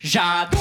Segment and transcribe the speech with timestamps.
[0.00, 0.60] J'adore.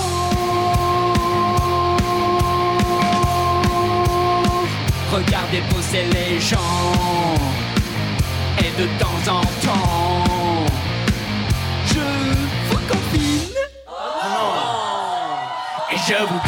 [5.12, 7.36] Regarder bosser les gens.
[8.60, 10.66] Et de temps en temps
[11.88, 12.00] Je
[12.70, 13.56] vous confine.
[15.92, 16.40] Et je vous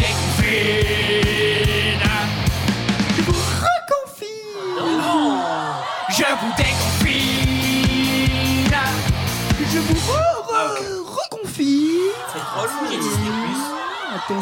[14.29, 14.41] Je vous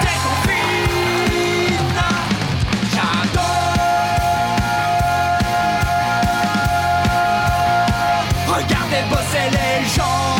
[0.00, 1.92] déconfine.
[2.90, 3.76] J'adore.
[8.48, 10.32] Regardez bosser les gens.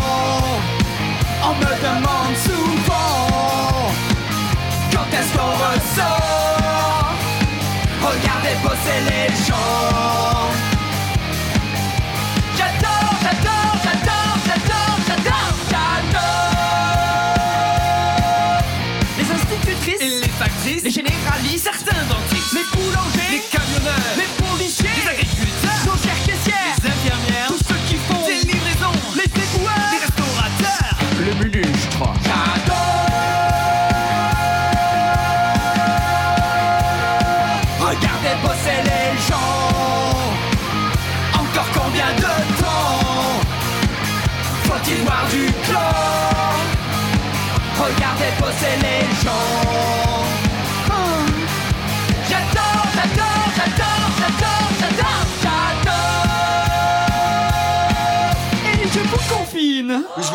[1.45, 3.93] On me demande souvent
[4.93, 7.13] Quand est-ce qu'on ressort?
[8.01, 10.56] Regardez bosser les gens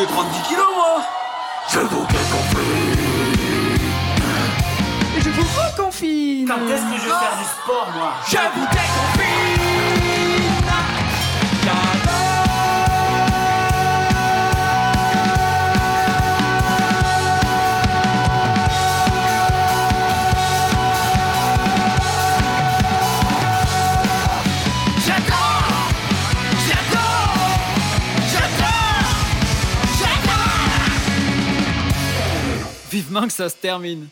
[0.08, 1.02] prendre 10 kilos, moi.
[1.72, 3.02] Je vous déconfine
[5.24, 8.14] je vous reconfine Quand est-ce que je vais faire du sport, moi?
[8.28, 9.21] Je vous déconfine
[33.12, 34.08] Vivement que ça se termine.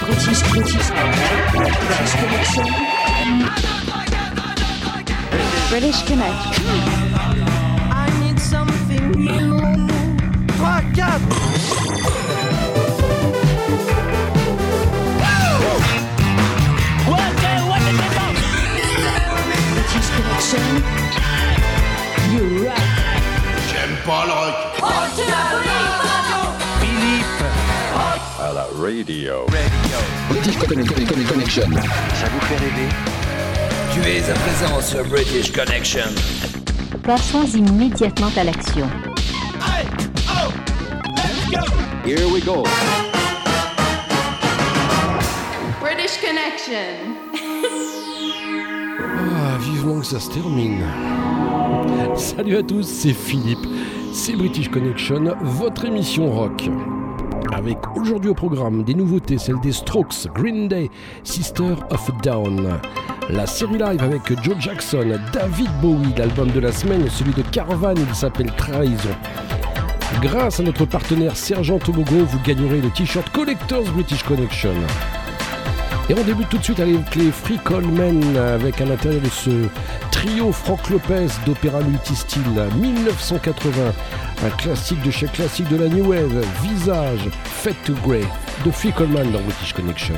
[0.00, 0.90] British, British,
[1.52, 2.64] British Connection.
[5.70, 7.05] British Connection.
[20.46, 20.58] You
[22.62, 22.78] rock.
[23.68, 24.54] J'aime pas le rock.
[28.38, 29.46] à la radio.
[30.28, 31.68] British Connection.
[33.92, 36.14] Tu es à présent sur British Connection.
[37.02, 38.88] Passons immédiatement à l'action.
[42.04, 42.62] Here we go.
[45.80, 47.15] British Connection.
[49.86, 50.82] Que ça se termine.
[52.16, 53.64] Salut à tous, c'est Philippe.
[54.12, 56.68] C'est British Connection, votre émission rock.
[57.52, 60.90] Avec aujourd'hui au programme des nouveautés, celles des Strokes, Green Day,
[61.22, 62.80] Sister of Down.
[63.30, 67.94] La série live avec Joe Jackson, David Bowie, l'album de la semaine, celui de Caravan,
[67.96, 69.14] il s'appelle Trahison.
[70.20, 74.74] Grâce à notre partenaire Sergent Tobogo, vous gagnerez le t-shirt Collectors British Connection.
[76.08, 79.50] Et on débute tout de suite avec les Free Coleman avec à l'intérieur de ce
[80.12, 82.42] trio Frank Lopez d'opéra multistyle
[82.80, 83.92] 1980.
[84.44, 88.24] Un classique de chez classique de la New Wave, Visage, Fade to Grey
[88.64, 90.14] de Free Coleman dans British Connection.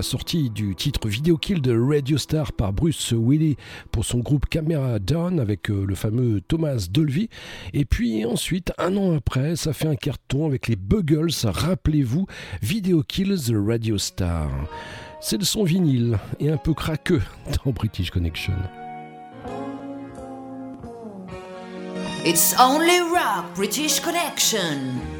[0.00, 3.58] La sortie du titre Video Kill de Radio Star par Bruce Willis
[3.92, 7.28] pour son groupe Camera Down avec euh, le fameux Thomas Dolby.
[7.74, 12.26] Et puis ensuite, un an après, ça fait un carton avec les Buggles, rappelez-vous,
[12.62, 14.48] Video Kill The Radio Star.
[15.20, 17.20] C'est le son vinyle et un peu craqueux
[17.66, 18.54] dans British Connection.
[22.24, 23.00] It's only
[23.54, 25.19] British Connection.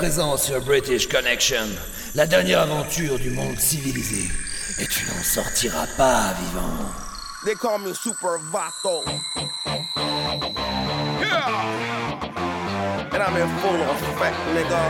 [0.00, 1.68] présent sur British Connection,
[2.14, 4.30] la dernière aventure du monde civilisé.
[4.78, 6.88] Et tu n'en sortiras pas vivant.
[7.44, 9.04] They call me Super Vato.
[11.20, 11.52] Yeah!
[13.12, 14.80] And I'm in full effect, nigga.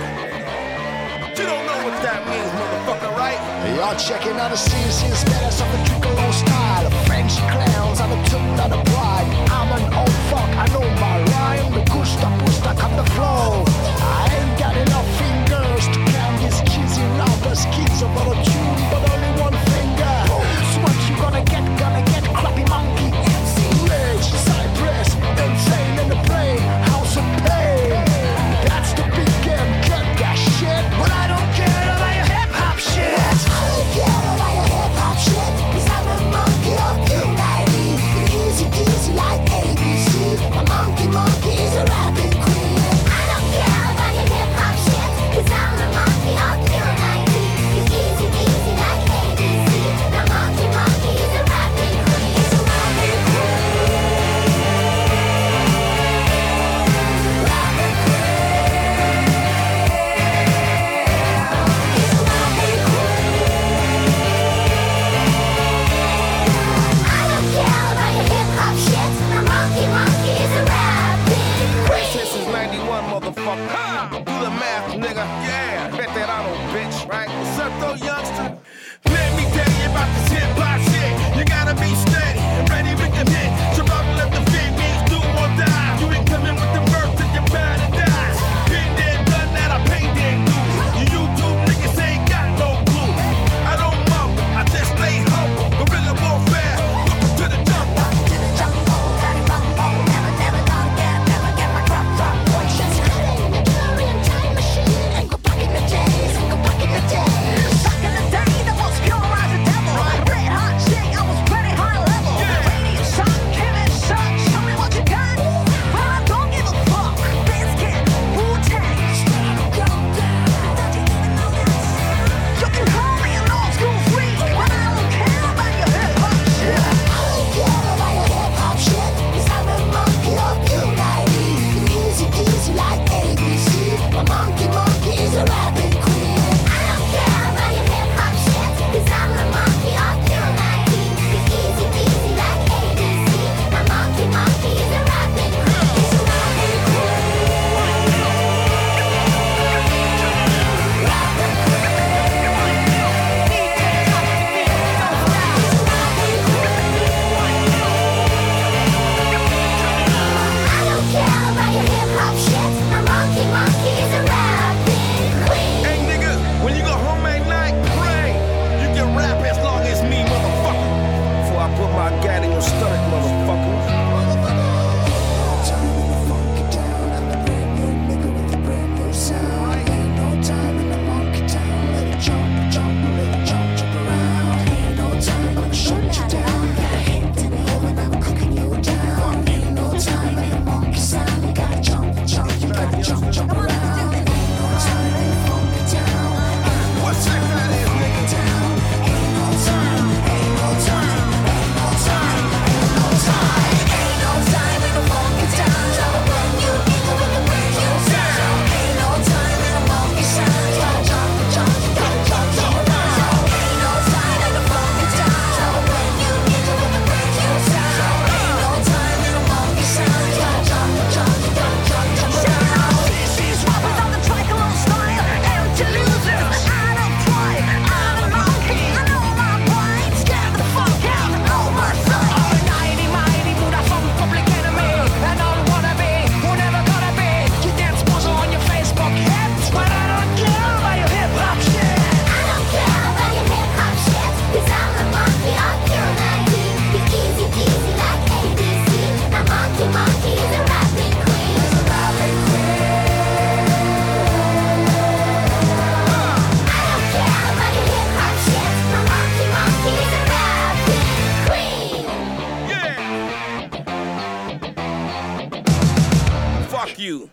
[1.37, 3.41] You don't know what that means, motherfucker, right?
[3.75, 6.87] Y'all checking out the scenes, here's menace of the Tricolo style.
[6.87, 9.27] Of French clowns, I'm a took on a bride.
[9.51, 11.75] I'm an old fuck, I know my rhyme.
[11.75, 14.00] The gusta, gusta, come the flow.
[14.81, 19.60] Enough fingers to count his cheesy lovers' kids of a tune, but only one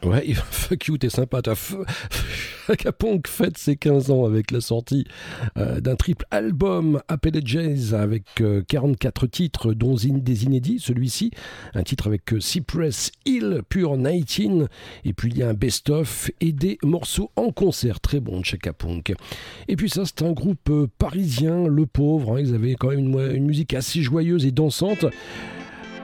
[0.03, 1.55] Ouais, fuck you, t'es sympa, toi.
[2.67, 5.05] Acapunk fête ses 15 ans avec la sortie
[5.57, 11.31] euh, d'un triple album appelé Jazz avec euh, 44 titres, dont des inédits, celui-ci,
[11.73, 14.67] un titre avec euh, Cypress Hill, Pure 19,
[15.05, 18.45] et puis il y a un best-of et des morceaux en concert, très bon de
[18.45, 19.13] chez Capunk.
[19.67, 22.39] Et puis ça, c'est un groupe euh, parisien, le pauvre, hein.
[22.39, 22.99] ils avaient quand même
[23.35, 25.05] une musique assez joyeuse et dansante.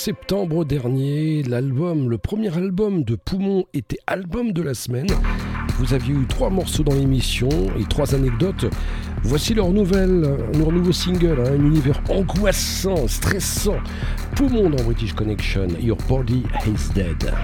[0.00, 5.08] septembre dernier, l'album, le premier album de Poumon était album de la semaine.
[5.78, 8.64] Vous aviez eu trois morceaux dans l'émission et trois anecdotes.
[9.24, 10.22] Voici leur nouvelle,
[10.58, 13.76] leur nouveau single, hein, un univers angoissant, stressant.
[14.36, 17.34] Poumon dans British Connection, Your Body Is Dead.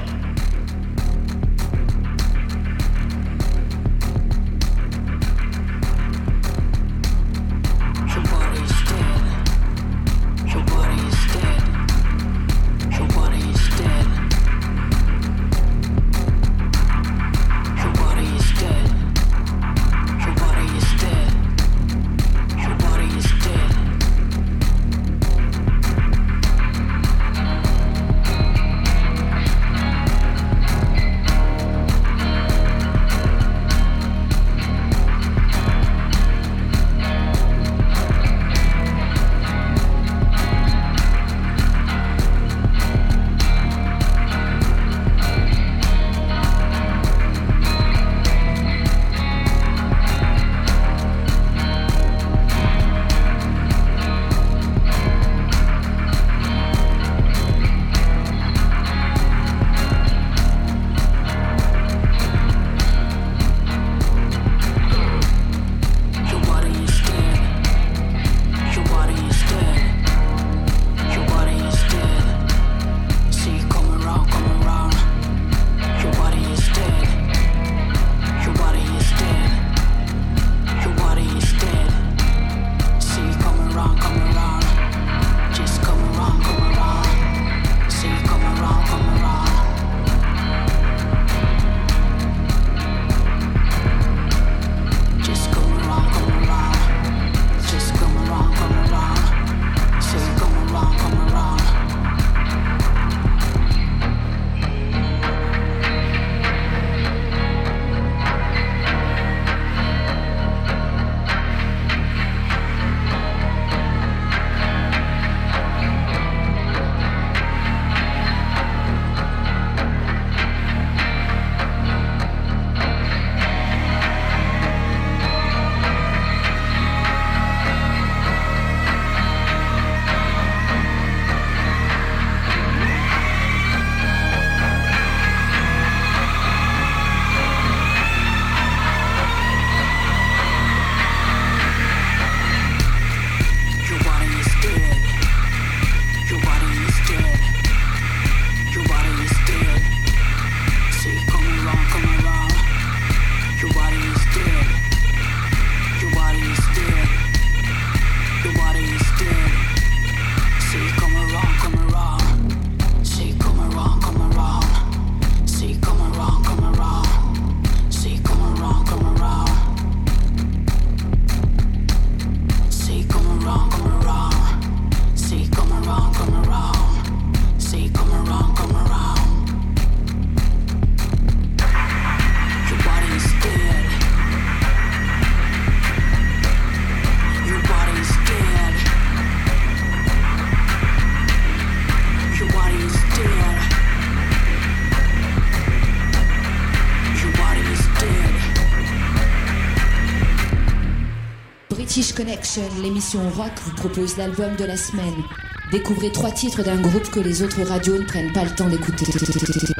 [202.17, 205.23] Connection, l'émission rock, vous propose l'album de la semaine.
[205.71, 209.05] Découvrez trois titres d'un groupe que les autres radios ne prennent pas le temps d'écouter.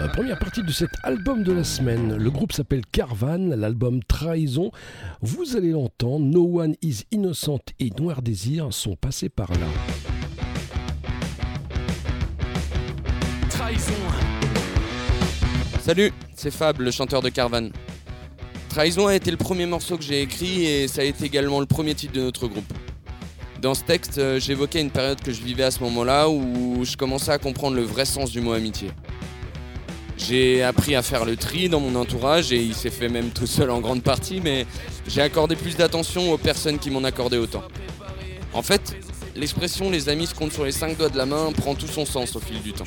[0.00, 4.72] La première partie de cet album de la semaine, le groupe s'appelle Carvan, l'album Trahison.
[5.20, 9.68] Vous allez l'entendre, No One Is Innocent et Noir Désir sont passés par là.
[13.50, 13.92] Trahison.
[15.80, 17.70] Salut, c'est Fab, le chanteur de Carvan.
[18.72, 21.66] Trahison a été le premier morceau que j'ai écrit et ça a été également le
[21.66, 22.72] premier titre de notre groupe.
[23.60, 26.96] Dans ce texte, euh, j'évoquais une période que je vivais à ce moment-là où je
[26.96, 28.88] commençais à comprendre le vrai sens du mot amitié.
[30.16, 33.46] J'ai appris à faire le tri dans mon entourage et il s'est fait même tout
[33.46, 34.64] seul en grande partie, mais
[35.06, 37.64] j'ai accordé plus d'attention aux personnes qui m'en accordaient autant.
[38.54, 38.96] En fait,
[39.36, 42.06] l'expression les amis se comptent sur les cinq doigts de la main prend tout son
[42.06, 42.86] sens au fil du temps.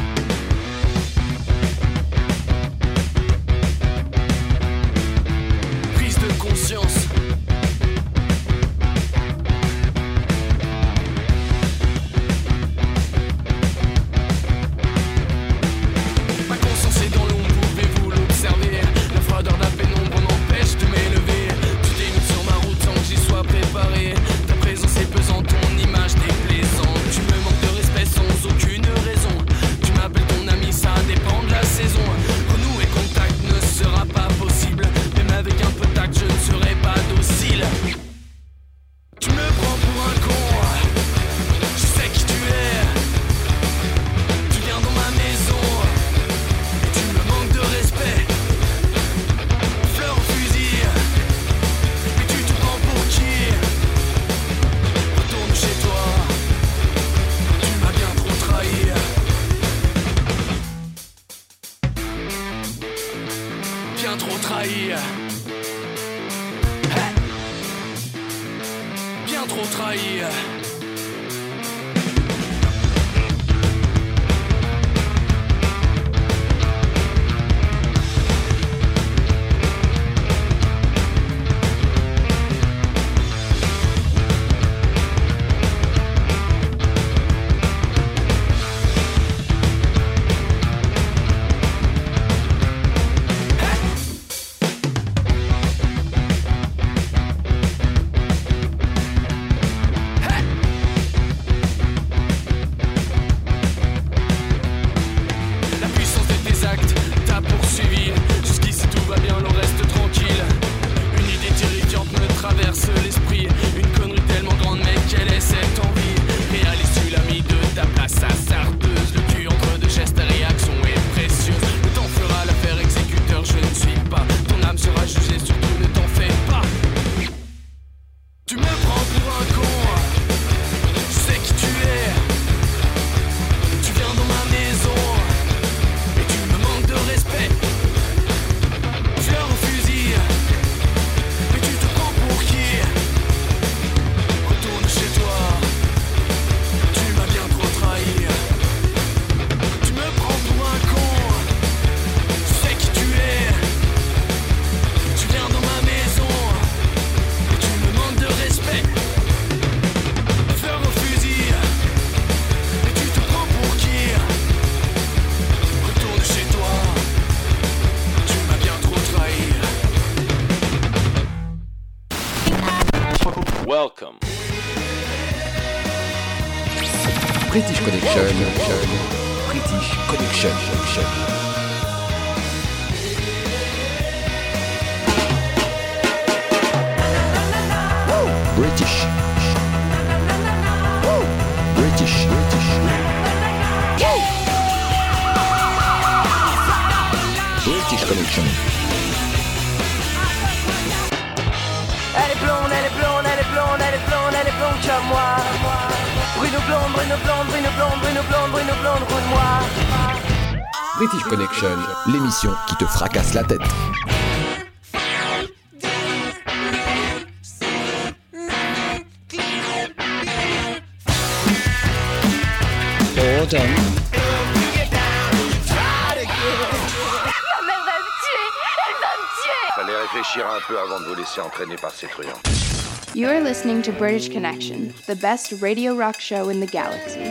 [233.13, 237.21] You are listening to British Connection, the best radio rock show in the galaxy.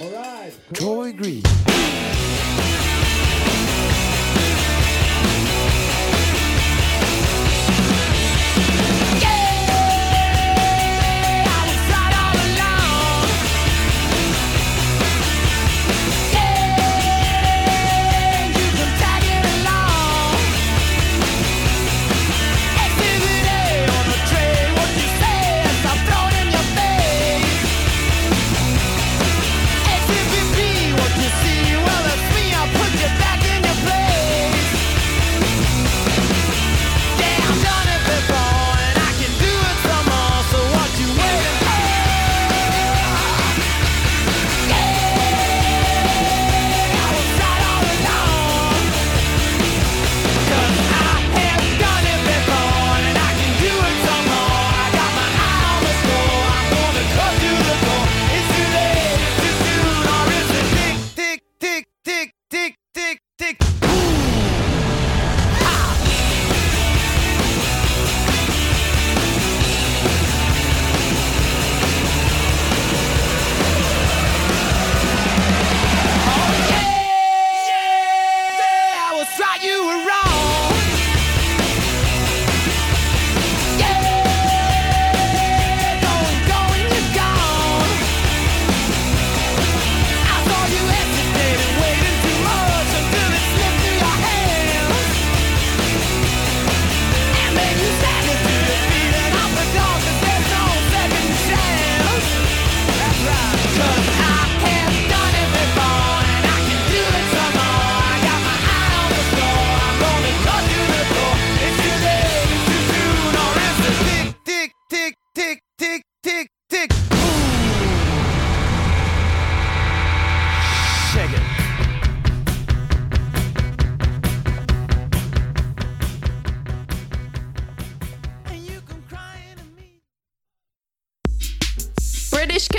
[0.00, 0.52] All right.
[0.72, 1.42] Troy Green.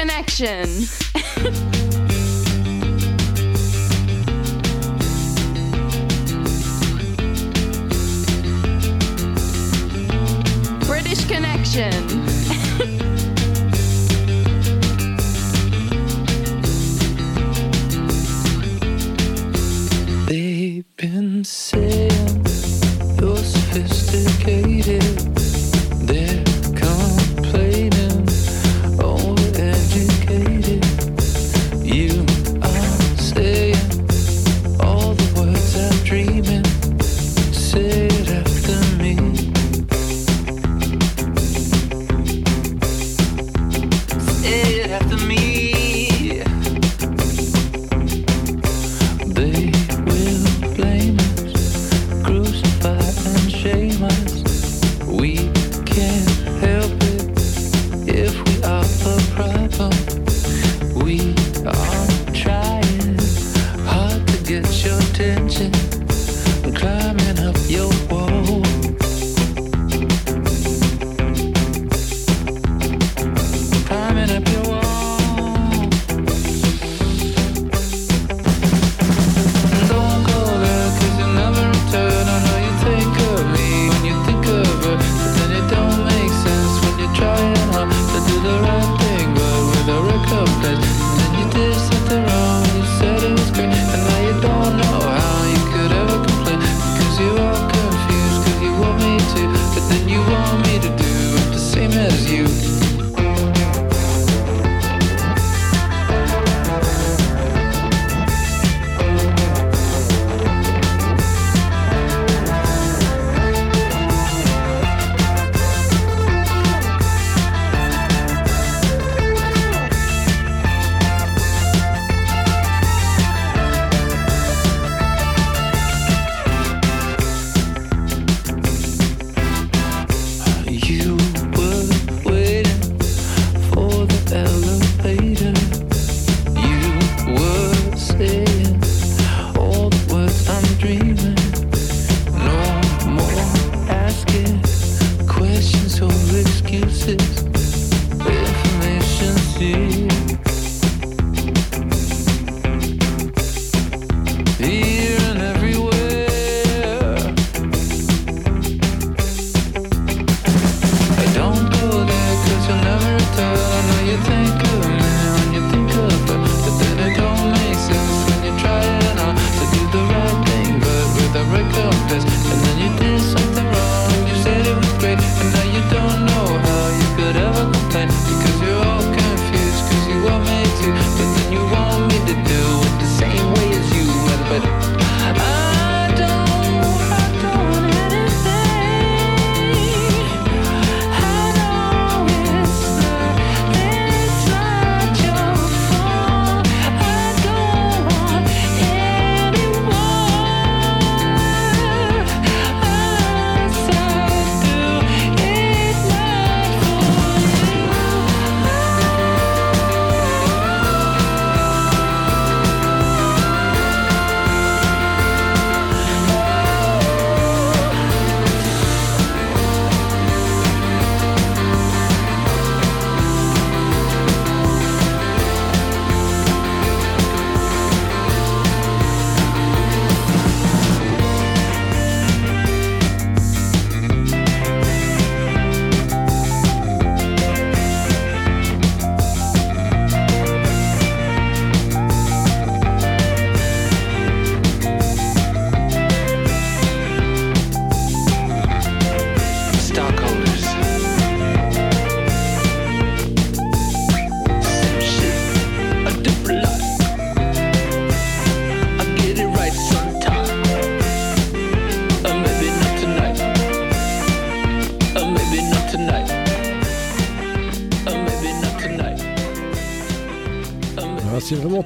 [0.05, 0.61] connection.
[10.85, 12.24] British connection.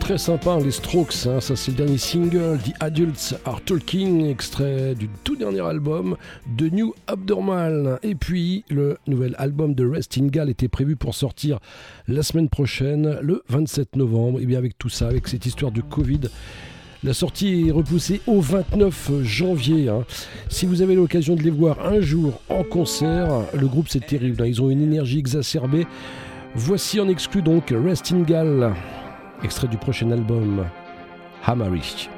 [0.10, 1.40] très sympa, hein, les Strokes, hein.
[1.40, 6.18] ça c'est le dernier single, The Adults Are Talking, extrait du tout dernier album
[6.58, 8.00] de New Abnormal.
[8.02, 11.60] Et puis le nouvel album de Restingal était prévu pour sortir
[12.08, 14.40] la semaine prochaine, le 27 novembre.
[14.42, 16.22] Et bien avec tout ça, avec cette histoire de Covid,
[17.04, 19.90] la sortie est repoussée au 29 janvier.
[19.90, 20.06] Hein.
[20.50, 24.44] Si vous avez l'occasion de les voir un jour en concert, le groupe c'est terrible,
[24.48, 25.86] ils ont une énergie exacerbée.
[26.56, 28.74] Voici en exclu donc Restingal
[29.44, 30.66] extrait du prochain album
[31.46, 32.10] Hammerich.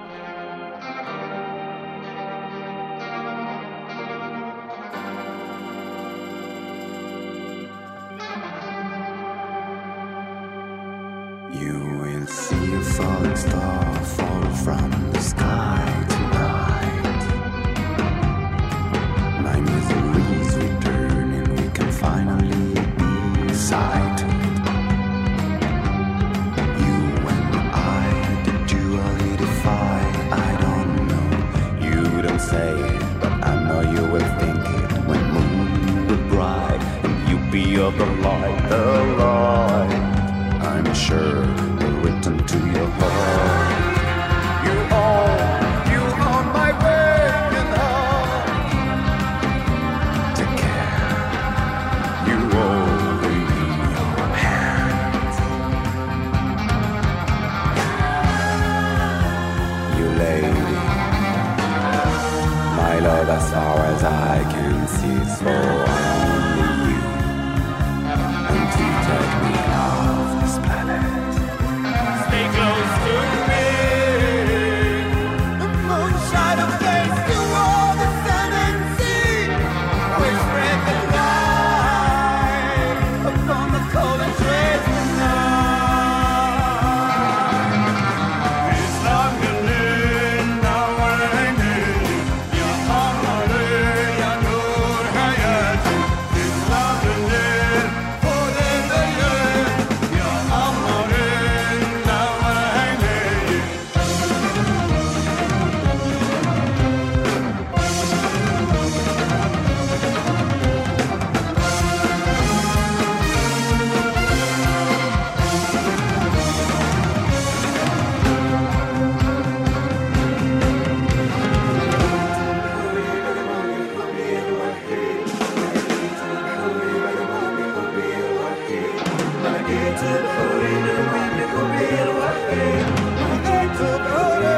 [129.73, 129.97] I'm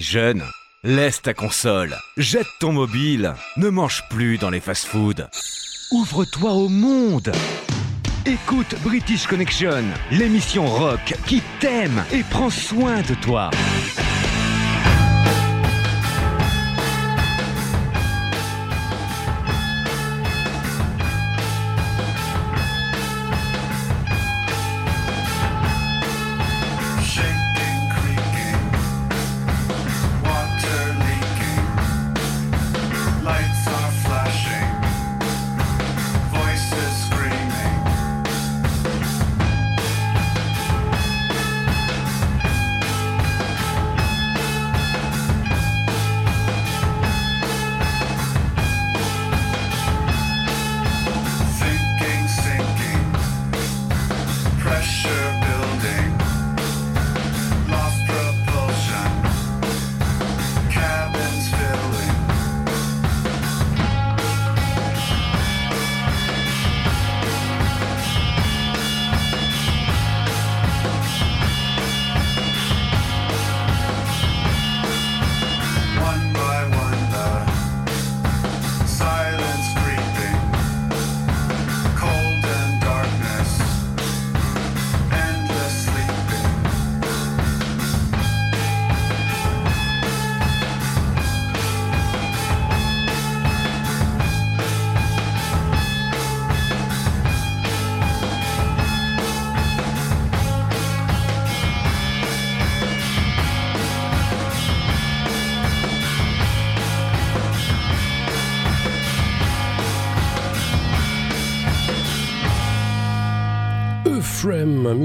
[0.08, 0.42] jeune,
[0.84, 5.26] laisse ta console, jette ton mobile, ne mange plus dans les fast-foods.
[5.92, 7.30] Ouvre-toi au monde
[8.24, 13.50] Écoute British Connection, l'émission rock qui t'aime et prend soin de toi.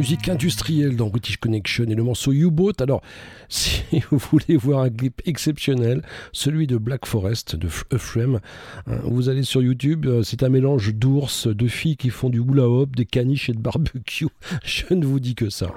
[0.04, 2.74] Musique industrielle dans British Connection et le morceau U-Boat.
[2.82, 3.02] Alors,
[3.48, 6.02] si vous voulez voir un clip exceptionnel,
[6.34, 8.42] celui de Black Forest, de Frame,
[8.86, 12.40] hein, vous allez sur YouTube, euh, c'est un mélange d'ours, de filles qui font du
[12.40, 14.28] hula hoop, des caniches et de barbecue.
[14.66, 15.68] Je ne vous dis que ça.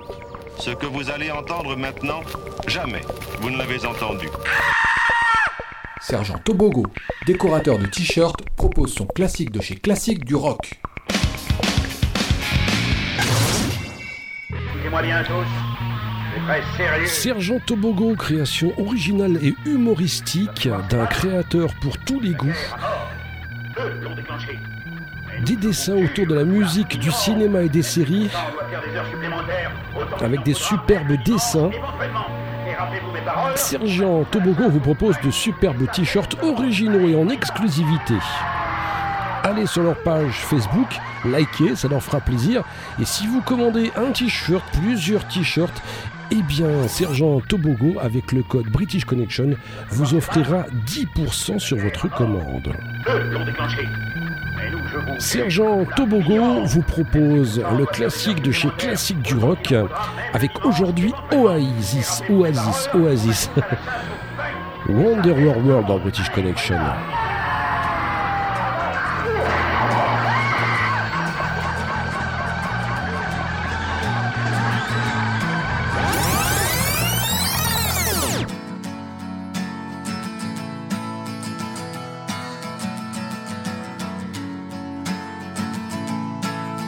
[0.58, 2.22] Ce que vous allez entendre maintenant,
[2.66, 3.02] jamais
[3.40, 4.26] vous ne l'avez entendu.
[6.00, 6.84] Sergent Tobogo,
[7.28, 10.80] décorateur de t-shirts, propose son classique de chez Classique du rock.
[17.07, 22.53] Sergent Tobogo, création originale et humoristique d'un créateur pour tous les goûts.
[25.45, 28.30] Des dessins autour de la musique, du cinéma et des séries,
[30.20, 31.70] avec des superbes dessins.
[33.55, 38.14] Sergent Tobogo vous propose de superbes t-shirts originaux et en exclusivité.
[39.47, 40.88] Allez sur leur page Facebook,
[41.24, 42.64] likez, ça leur fera plaisir.
[43.01, 45.80] Et si vous commandez un t-shirt, plusieurs t-shirts,
[46.32, 49.51] eh bien, Sergent Tobogo, avec le code British Connection,
[49.90, 52.72] vous offrira 10% sur votre commande.
[55.20, 59.72] Sergent Tobogo vous propose le classique de chez Classique du Rock
[60.34, 63.51] avec aujourd'hui Oasis, Oasis, Oasis.
[64.88, 66.78] Wonder World dans British Connection.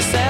[0.00, 0.29] I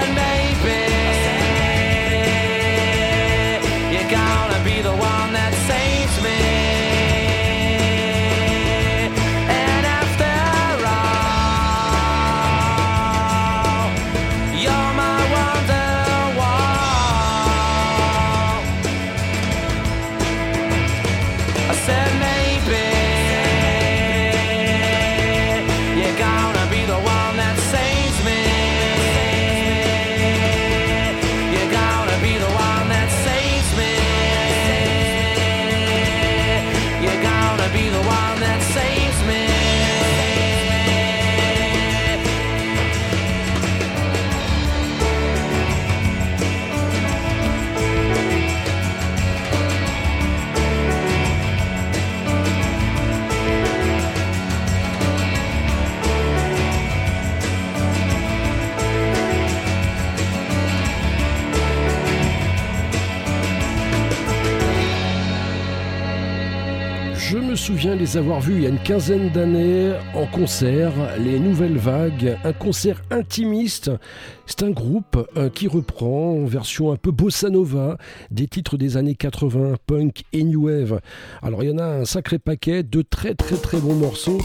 [67.70, 72.36] souviens les avoir vus il y a une quinzaine d'années en concert, les Nouvelles Vagues,
[72.42, 73.92] un concert intimiste.
[74.44, 77.96] C'est un groupe euh, qui reprend en version un peu bossa nova
[78.32, 81.00] des titres des années 80, punk et new wave.
[81.42, 84.38] Alors il y en a un sacré paquet de très très très bons morceaux.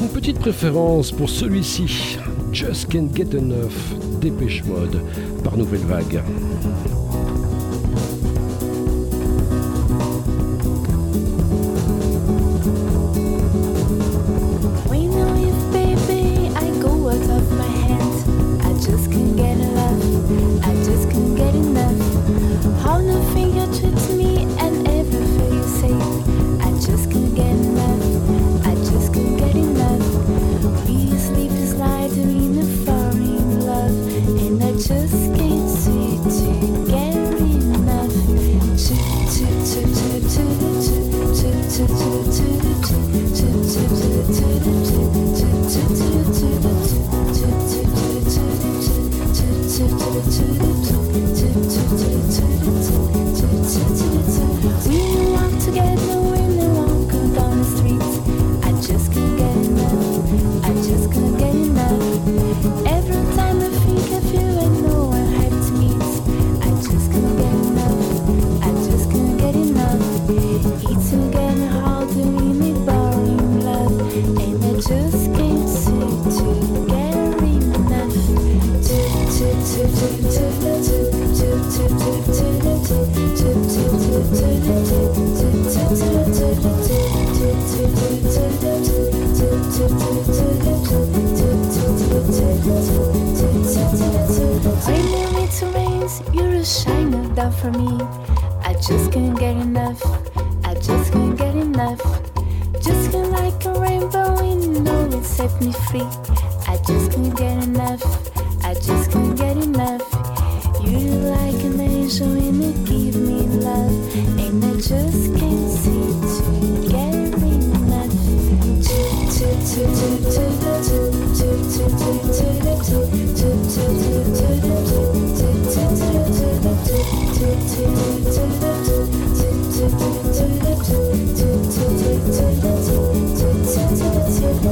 [0.00, 2.16] Une petite préférence pour celui-ci,
[2.50, 5.02] Just Can't Get Enough, Dépêche Mode,
[5.44, 6.22] par Nouvelle Vague.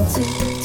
[0.02, 0.63] 自己。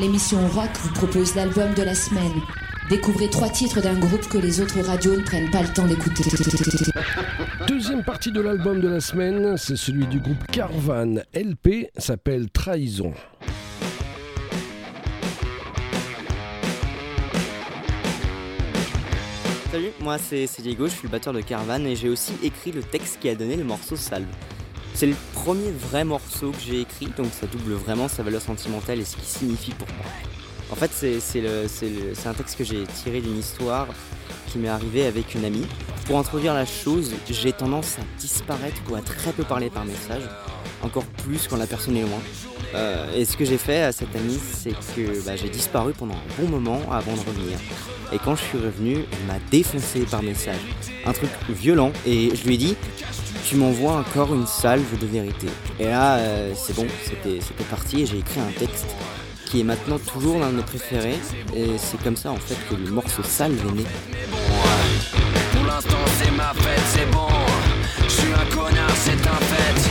[0.00, 2.32] L'émission rock, vous propose l'album de la semaine.
[2.88, 6.24] Découvrez trois titres d'un groupe que les autres radios ne prennent pas le temps d'écouter.
[7.68, 11.20] Deuxième partie de l'album de la semaine, c'est celui du groupe Carvan.
[11.34, 13.12] LP s'appelle Trahison.
[19.70, 22.82] Salut, moi c'est Diego, je suis le batteur de Caravan et j'ai aussi écrit le
[22.82, 24.26] texte qui a donné le morceau Salve.
[24.94, 29.00] C'est le premier vrai morceau que j'ai écrit, donc ça double vraiment sa valeur sentimentale
[29.00, 30.06] et ce qu'il signifie pour moi.
[30.70, 33.88] En fait, c'est un texte que j'ai tiré d'une histoire
[34.48, 35.66] qui m'est arrivée avec une amie.
[36.06, 40.22] Pour introduire la chose, j'ai tendance à disparaître ou à très peu parler par message,
[40.82, 42.20] encore plus quand la personne est loin.
[42.74, 46.14] Euh, et ce que j'ai fait à cette amie, c'est que bah, j'ai disparu pendant
[46.14, 47.58] un bon moment avant de revenir.
[48.12, 50.60] Et quand je suis revenu, elle m'a défoncé par message.
[51.04, 51.92] Un truc violent.
[52.06, 52.76] Et je lui ai dit,
[53.44, 55.48] tu m'envoies encore une salve de vérité.
[55.78, 58.86] Et là, euh, c'est bon, c'était parti et j'ai écrit un texte
[59.46, 61.18] qui est maintenant toujours l'un de mes préférés.
[61.54, 63.84] Et c'est comme ça en fait que le morceau salve est né.
[65.52, 67.28] Pour l'instant c'est ma fête, c'est bon.
[68.04, 69.89] Je suis un connard, c'est un.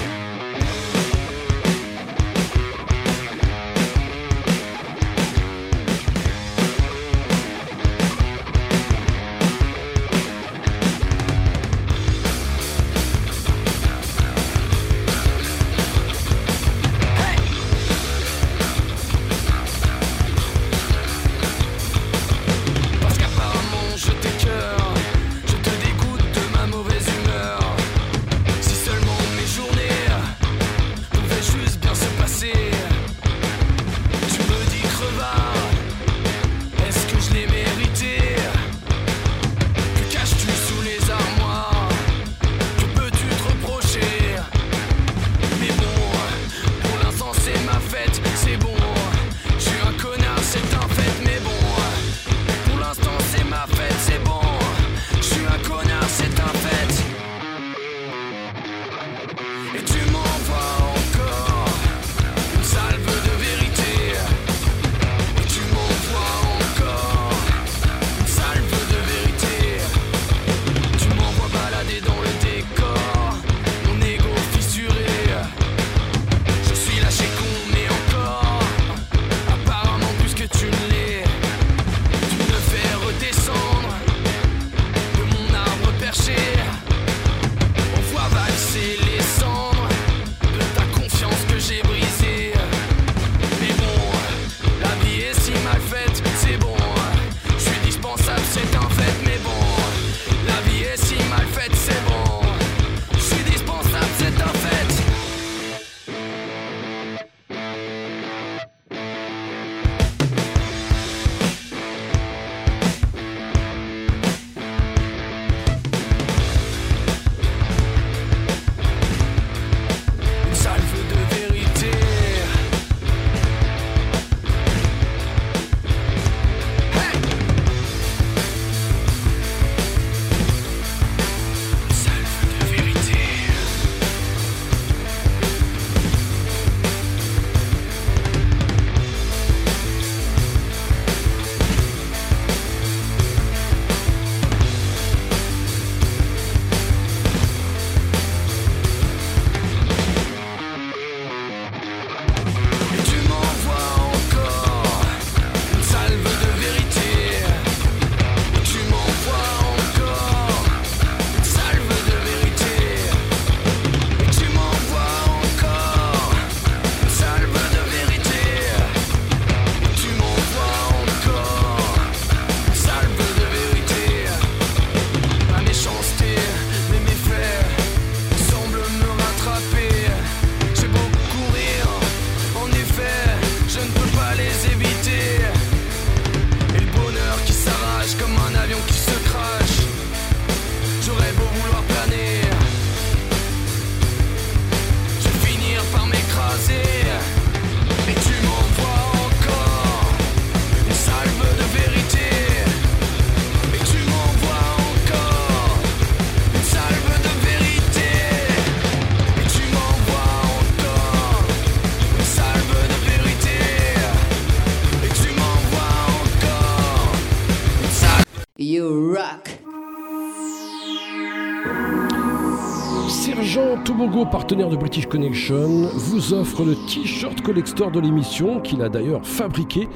[224.26, 229.88] Partenaire de British Connection, vous offre le t-shirt collector de l'émission qu'il a d'ailleurs fabriqué.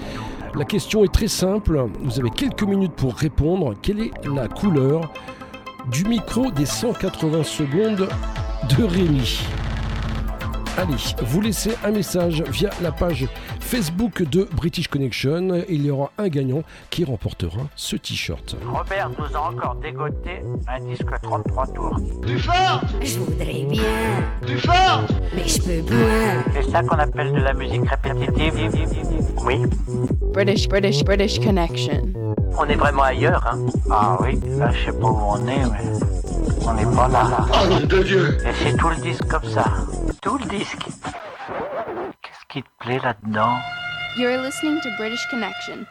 [0.55, 3.73] La question est très simple, vous avez quelques minutes pour répondre.
[3.81, 5.11] Quelle est la couleur
[5.91, 8.07] du micro des 180 secondes
[8.77, 9.39] de Rémi?
[10.77, 10.95] Allez,
[11.25, 13.27] vous laissez un message via la page
[13.73, 15.63] Facebook de British Connection.
[15.67, 16.61] Il y aura un gagnant
[16.91, 18.55] qui remportera ce t-shirt.
[18.71, 21.99] Robert nous a encore dégoté un disque 33 tours.
[22.21, 23.81] Plus fort Je voudrais bien,
[24.41, 25.05] Plus fort
[25.35, 26.51] mais je peux pas.
[26.53, 28.53] C'est ça qu'on appelle de la musique répétitive.
[29.43, 29.63] Oui.
[30.31, 32.13] British, British, British Connection.
[32.59, 33.57] On est vraiment ailleurs, hein
[33.89, 37.47] Ah oui, là je sais pas où on est, mais on n'est pas là.
[37.51, 39.65] Oh nom de Dieu Et c'est tout le disque comme ça.
[40.21, 40.85] Tout le disque.
[42.53, 43.57] Qui te plaît là-dedans
[44.15, 45.87] You're listening to British Connection.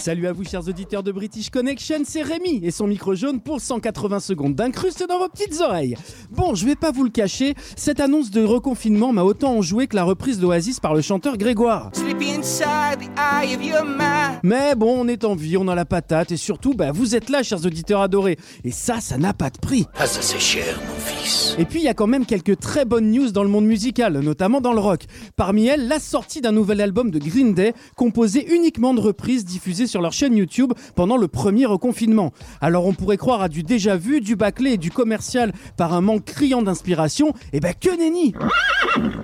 [0.07, 3.61] Salut à vous chers auditeurs de British Connection, c'est Rémi et son micro jaune pour
[3.61, 5.97] 180 secondes d'incruste dans vos petites oreilles.
[6.31, 9.97] Bon, je vais pas vous le cacher, cette annonce de reconfinement m'a autant enjoué que
[9.97, 11.91] la reprise d'Oasis par le chanteur Grégoire.
[11.95, 14.39] Sleepy inside the eye of your mind.
[14.45, 17.29] Mais bon, on est en vie, on a la patate et surtout, bah, vous êtes
[17.29, 18.39] là chers auditeurs adorés.
[18.63, 19.87] Et ça, ça n'a pas de prix.
[19.99, 21.57] Ah, ça c'est cher, mon fils.
[21.59, 24.21] Et puis il y a quand même quelques très bonnes news dans le monde musical,
[24.21, 25.07] notamment dans le rock.
[25.35, 29.89] Parmi elles, la sortie d'un nouvel album de Green Day, composé uniquement de reprises diffusées
[29.89, 32.33] sur leur chaîne YouTube pendant le premier reconfinement.
[32.61, 36.01] Alors on pourrait croire à du déjà vu, du bâclé et du commercial par un
[36.01, 38.35] manque criant d'inspiration, et ben que nenni!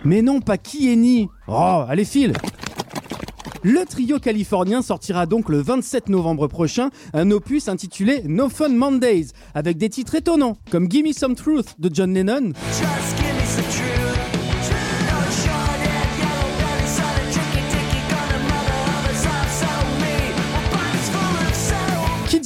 [0.05, 0.93] Mais non, pas qui est
[1.49, 2.33] Oh, allez file.
[3.64, 9.27] Le trio californien sortira donc le 27 novembre prochain un opus intitulé No Fun Mondays,
[9.55, 12.53] avec des titres étonnants, comme Gimme Some Truth de John Lennon,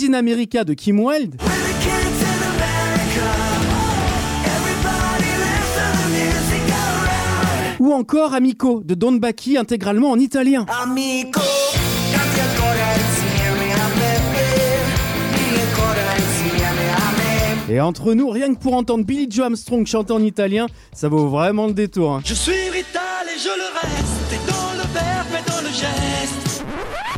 [0.03, 1.37] in America de Kim Wilde,
[7.79, 10.67] ou encore Amico de Don Bacchi intégralement en italien.
[10.83, 11.41] Amico,
[17.69, 21.27] Et entre nous, rien que pour entendre Billy Joe Armstrong chanter en italien, ça vaut
[21.29, 22.13] vraiment le détour.
[22.15, 22.21] hein.
[22.25, 24.16] Je suis Rital et je le reste,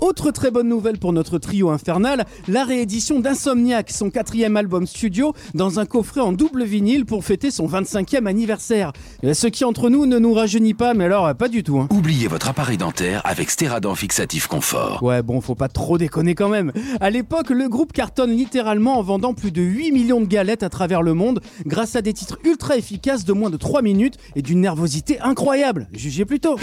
[0.08, 5.34] Autre très bonne nouvelle pour notre trio infernal, la réédition d'Insomniac, son quatrième album studio,
[5.52, 8.94] dans un coffret en double vinyle pour fêter son 25e anniversaire.
[9.22, 11.78] Et ce qui entre nous ne nous rajeunit pas, mais alors pas du tout.
[11.78, 11.88] hein.
[11.90, 15.02] Oubliez votre appareil dentaire avec Stéradent Fixatif Confort.
[15.02, 16.72] Ouais, bon, faut pas trop déconner quand même.
[17.02, 20.70] À l'époque, le groupe cartonne littéralement en vendant plus de 8 millions de galettes à
[20.70, 24.40] travers le monde, grâce à des titres ultra efficaces de moins de 3 minutes et
[24.40, 25.86] d'une nervosité incroyable.
[25.92, 26.56] Jugez plutôt.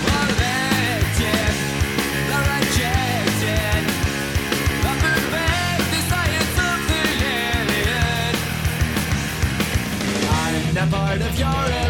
[11.37, 11.84] I'm part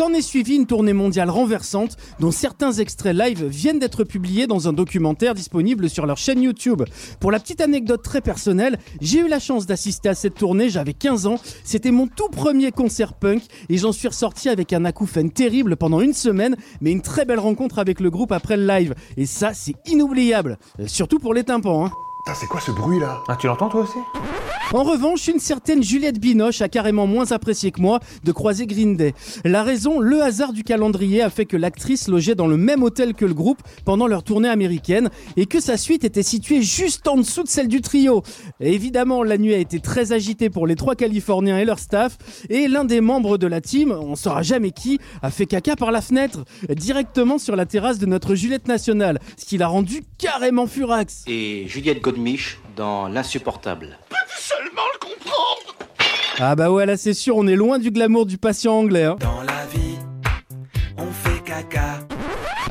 [0.00, 4.66] S'en est suivi une tournée mondiale renversante dont certains extraits live viennent d'être publiés dans
[4.66, 6.84] un documentaire disponible sur leur chaîne YouTube.
[7.20, 10.94] Pour la petite anecdote très personnelle, j'ai eu la chance d'assister à cette tournée, j'avais
[10.94, 15.30] 15 ans, c'était mon tout premier concert punk et j'en suis ressorti avec un acouphène
[15.30, 18.94] terrible pendant une semaine, mais une très belle rencontre avec le groupe après le live.
[19.18, 21.84] Et ça, c'est inoubliable, Euh, surtout pour les tympans.
[21.84, 21.92] Hein.
[22.34, 23.98] C'est quoi ce bruit là Ah, tu l'entends toi aussi
[24.72, 28.96] En revanche, une certaine Juliette Binoche a carrément moins apprécié que moi de croiser Green
[28.96, 29.14] Day.
[29.44, 33.14] La raison, le hasard du calendrier a fait que l'actrice logeait dans le même hôtel
[33.14, 37.16] que le groupe pendant leur tournée américaine et que sa suite était située juste en
[37.16, 38.22] dessous de celle du trio.
[38.60, 42.16] Et évidemment, la nuit a été très agitée pour les trois Californiens et leur staff
[42.48, 45.90] et l'un des membres de la team, on saura jamais qui, a fait caca par
[45.90, 50.66] la fenêtre directement sur la terrasse de notre Juliette nationale, ce qui l'a rendu carrément
[50.66, 51.24] furax.
[51.26, 53.96] Et Juliette Godemiche dans L'insupportable.
[54.36, 55.76] Seulement le comprendre.
[56.40, 59.04] Ah bah ouais, là c'est sûr, on est loin du glamour du patient anglais.
[59.04, 59.16] hein.
[59.20, 59.89] Dans la vie.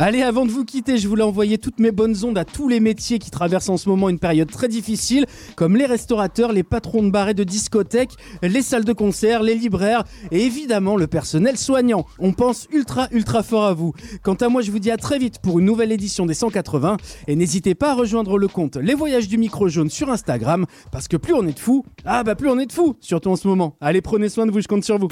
[0.01, 2.79] Allez, avant de vous quitter, je voulais envoyer toutes mes bonnes ondes à tous les
[2.79, 5.25] métiers qui traversent en ce moment une période très difficile,
[5.57, 9.55] comme les restaurateurs, les patrons de bars et de discothèques, les salles de concert, les
[9.55, 12.05] libraires et évidemment le personnel soignant.
[12.17, 13.91] On pense ultra ultra fort à vous.
[14.23, 16.95] Quant à moi, je vous dis à très vite pour une nouvelle édition des 180
[17.27, 21.09] et n'hésitez pas à rejoindre le compte Les Voyages du Micro Jaune sur Instagram parce
[21.09, 23.35] que plus on est de fous, ah bah plus on est de fous, surtout en
[23.35, 23.75] ce moment.
[23.81, 25.09] Allez, prenez soin de vous, je compte sur vous.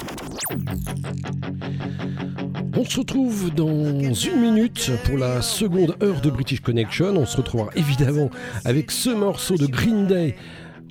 [2.80, 7.08] On se retrouve dans une minute pour la seconde heure de British Connection.
[7.16, 8.30] On se retrouvera évidemment
[8.64, 10.36] avec ce morceau de Green Day.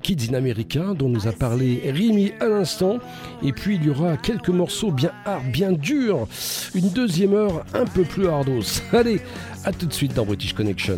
[0.03, 2.97] Kids in America dont nous a parlé Rémi à l'instant
[3.41, 6.27] et puis il y aura quelques morceaux bien hard, bien durs
[6.75, 9.21] une deuxième heure un peu plus hardos allez
[9.63, 10.97] à tout de suite dans British Connection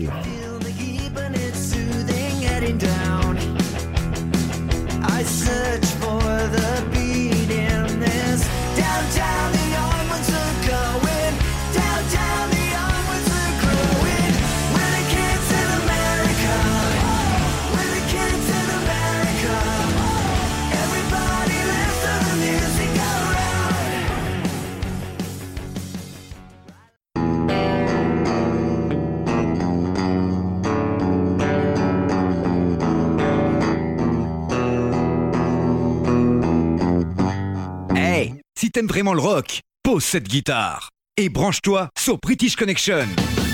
[38.79, 43.05] t'aimes vraiment le rock, pose cette guitare et branche-toi sur British Connection.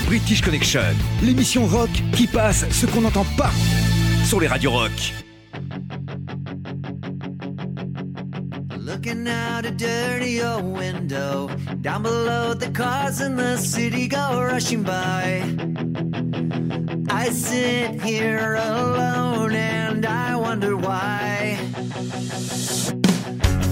[0.06, 3.50] British Connection, l'émission rock qui passe ce qu'on n'entend pas
[4.24, 4.92] sur les radios rock.
[8.78, 11.48] Looking out a dirty old window.
[11.82, 15.42] Down below, the cars in the city go rushing by.
[17.10, 21.58] I sit here alone and I wonder why.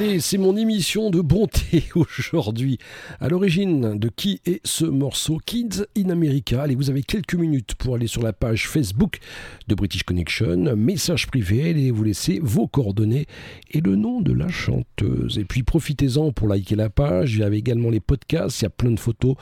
[0.00, 2.78] Allez, c'est mon émission de bonté aujourd'hui.
[3.18, 7.74] À l'origine de qui est ce morceau Kids in America Allez, vous avez quelques minutes
[7.74, 9.18] pour aller sur la page Facebook
[9.66, 13.26] de British Connection, message privé, et vous laissez vos coordonnées
[13.72, 15.36] et le nom de la chanteuse.
[15.36, 18.66] Et puis profitez-en pour liker la page, il y avait également les podcasts, il y
[18.66, 19.34] a plein de photos.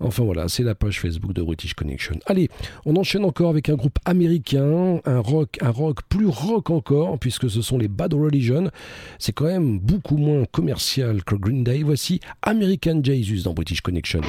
[0.00, 2.18] Enfin voilà, c'est la page Facebook de British Connection.
[2.26, 2.48] Allez,
[2.86, 7.50] on enchaîne encore avec un groupe américain, un rock, un rock plus rock encore, puisque
[7.50, 8.70] ce sont les Bad Religion.
[9.18, 11.82] C'est quand même beaucoup moins commercial que Green Day.
[11.82, 14.22] Voici American Jesus dans British Connection.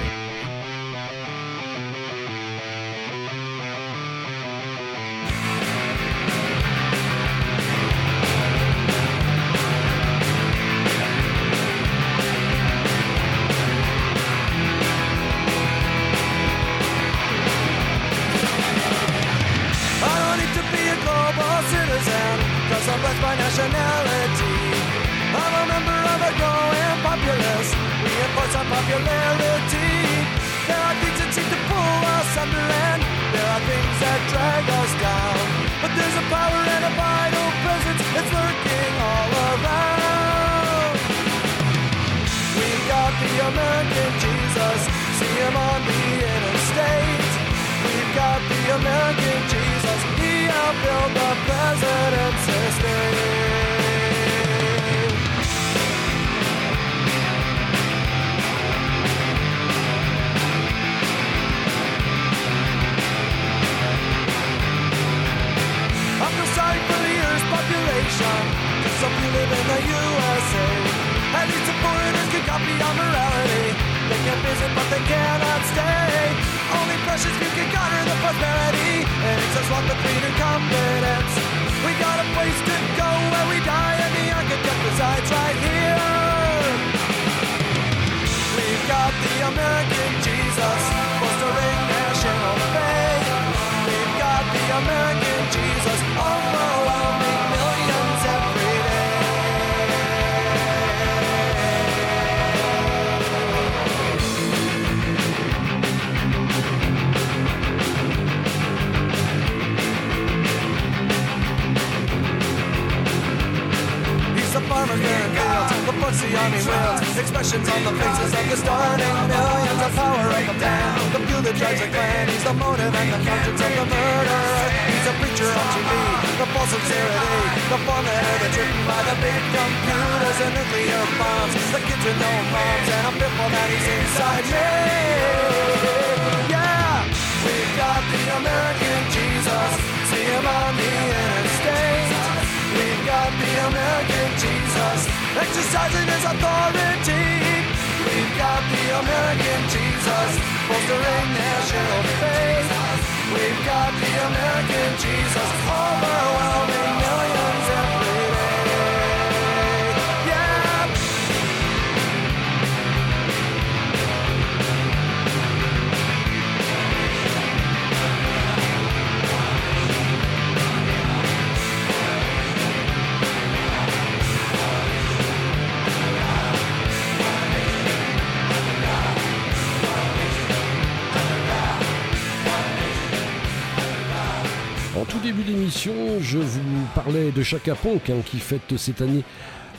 [187.35, 189.23] De Chaka Ponk hein, qui fête cette année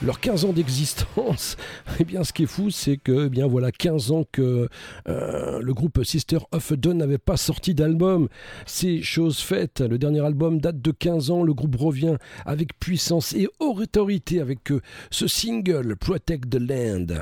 [0.03, 1.57] leurs 15 ans d'existence.
[1.99, 4.67] Eh bien, ce qui est fou, c'est que, eh bien voilà, 15 ans que
[5.07, 8.27] euh, le groupe Sister of a Dawn n'avait pas sorti d'album.
[8.65, 9.81] C'est chose faite.
[9.81, 11.43] Le dernier album date de 15 ans.
[11.43, 14.81] Le groupe revient avec puissance et autorité avec euh,
[15.11, 17.21] ce single Protect the Land.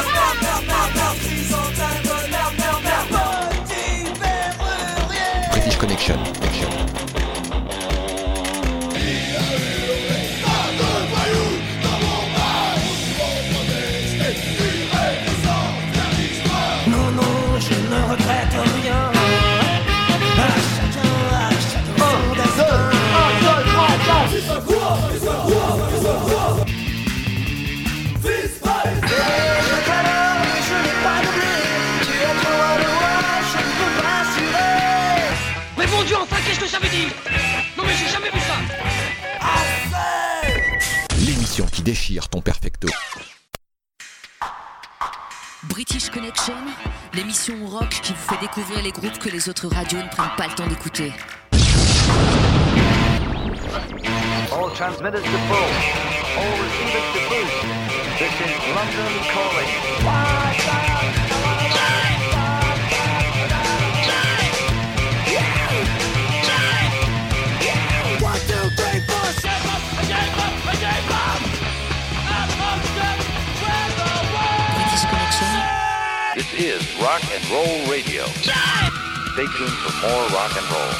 [41.91, 42.87] déchire ton perfecto.
[45.63, 46.55] British Connection,
[47.13, 50.47] l'émission rock qui vous fait découvrir les groupes que les autres radios ne prennent pas
[50.47, 51.11] le temps d'écouter.
[54.53, 55.69] All transmitters to full.
[56.37, 57.59] All receivers to boost.
[58.19, 61.20] This is London calling.
[77.01, 78.25] Rock and Roll Radio.
[79.33, 80.93] Stay tuned for more rock and roll.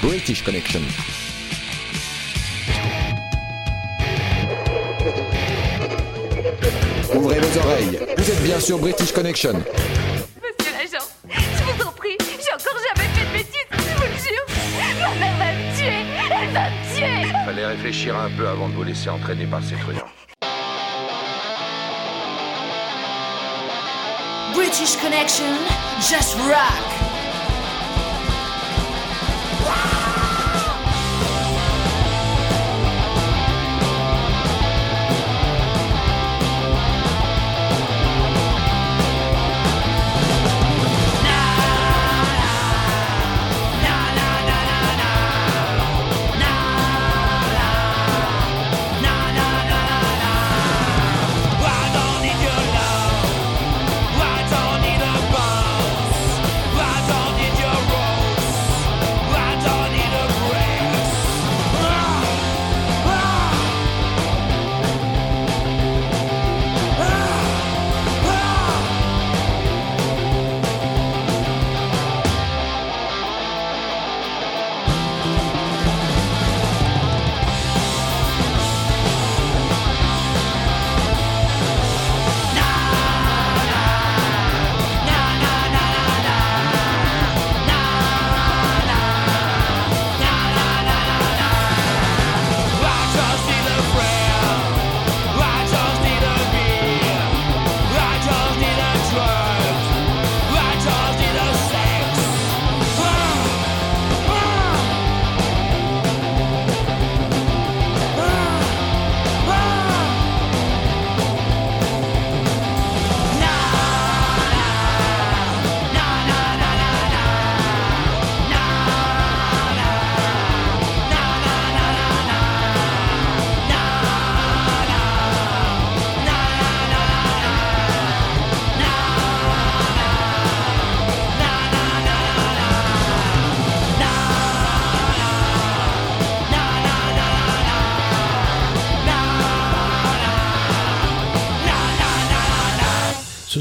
[0.00, 0.80] British Connection.
[7.14, 8.00] Ouvrez vos oreilles.
[8.18, 9.52] Vous êtes bien sur British Connection.
[9.52, 14.18] Monsieur l'agent, je vous en prie, j'ai encore jamais fait de bêtises, je vous le
[14.18, 14.46] jure.
[15.00, 16.02] Ma mère va me tuer,
[16.42, 17.32] elle va me tuer.
[17.44, 20.08] Fallait réfléchir un peu avant de vous laisser entraîner par ces truands.
[24.54, 25.52] British Connection,
[26.00, 27.23] just rock.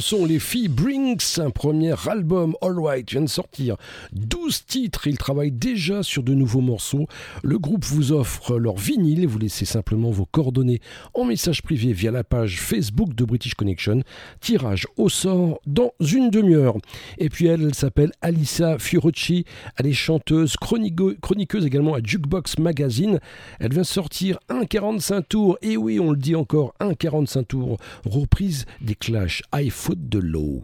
[0.04, 0.68] Sont les filles
[1.14, 3.76] Brinks, un premier album All Right vient de sortir.
[4.14, 7.06] 12 titres, ils travaillent déjà sur de nouveaux morceaux.
[7.44, 10.82] Le groupe vous offre leur vinyle, vous laissez simplement vos coordonnées
[11.14, 14.02] en message privé via la page Facebook de British Connection.
[14.40, 16.78] Tirage au sort dans une demi-heure.
[17.20, 19.46] Et puis elle, elle s'appelle Alissa Fiorucci,
[19.78, 23.20] elle est chanteuse, chroniqueuse également à Jukebox Magazine.
[23.60, 27.78] Elle vient sortir un 45 tours, et oui, on le dit encore, un 45 tours,
[28.04, 30.64] reprise des Clash, I Foot de l'eau.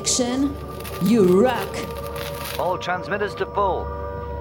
[0.00, 0.56] Connection,
[1.02, 1.76] you rock.
[2.58, 3.86] All transmitters to full.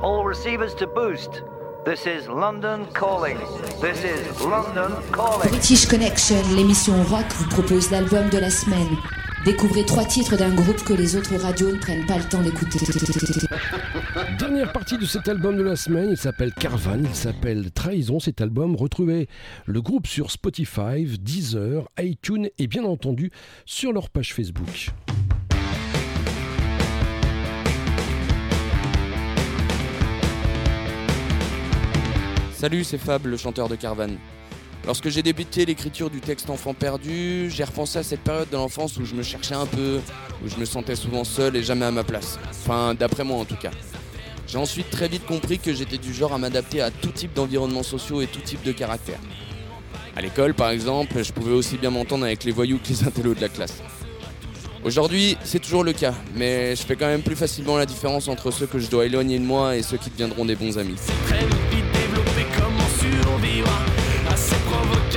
[0.01, 1.43] All receivers to boost.
[1.83, 3.37] This is London calling.
[3.81, 5.49] This is London calling.
[5.49, 8.87] British Connection, l'émission rock vous propose l'album de la semaine.
[9.43, 12.79] Découvrez trois titres d'un groupe que les autres radios ne prennent pas le temps d'écouter.
[14.39, 18.21] Dernière partie de cet album de la semaine, il s'appelle Carvan, il s'appelle Trahison.
[18.21, 19.27] Cet album, retrouvez
[19.65, 23.29] le groupe sur Spotify, Deezer, iTunes et bien entendu
[23.65, 24.91] sur leur page Facebook.
[32.59, 34.09] Salut, c'est Fab, le chanteur de Carvan.
[34.85, 38.97] Lorsque j'ai débuté l'écriture du texte Enfant perdu, j'ai repensé à cette période de l'enfance
[38.97, 40.01] où je me cherchais un peu,
[40.43, 42.37] où je me sentais souvent seul et jamais à ma place.
[42.49, 43.71] Enfin, d'après moi en tout cas.
[44.45, 47.81] J'ai ensuite très vite compris que j'étais du genre à m'adapter à tout type d'environnements
[47.81, 49.19] sociaux et tout type de caractère.
[50.17, 53.35] À l'école, par exemple, je pouvais aussi bien m'entendre avec les voyous que les intellos
[53.35, 53.81] de la classe.
[54.83, 58.51] Aujourd'hui, c'est toujours le cas, mais je fais quand même plus facilement la différence entre
[58.51, 60.97] ceux que je dois éloigner de moi et ceux qui deviendront des bons amis.
[63.11, 63.69] Survivre
[64.29, 65.15] à ces provoques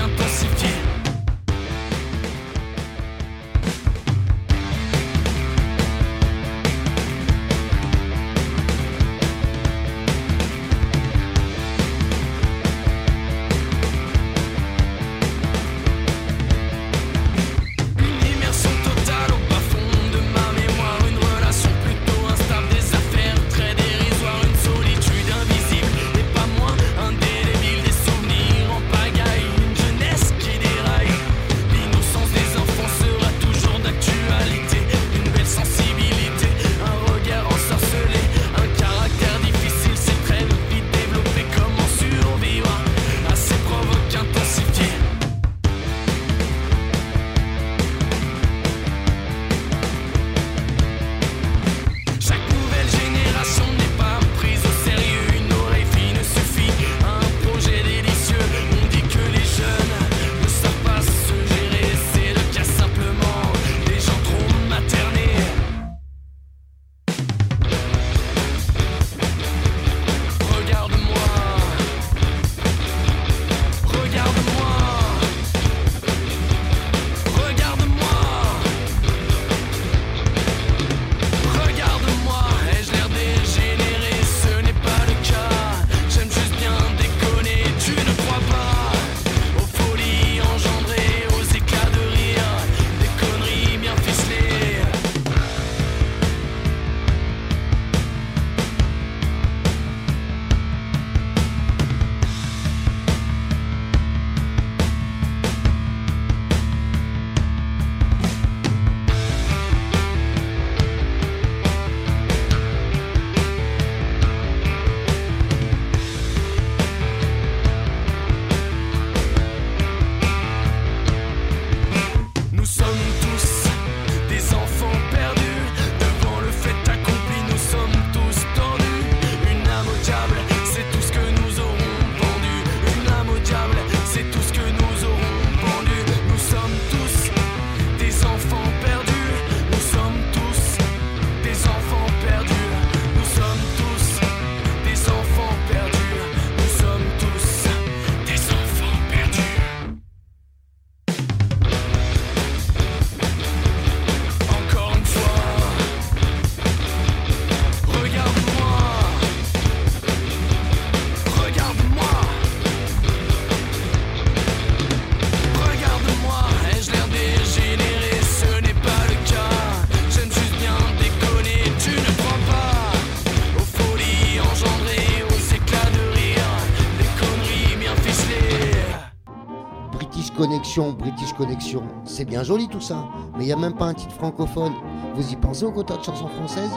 [180.80, 184.14] British Connection, c'est bien joli tout ça, mais il n'y a même pas un titre
[184.14, 184.72] francophone.
[185.14, 186.70] Vous y pensez au quota de chansons françaises?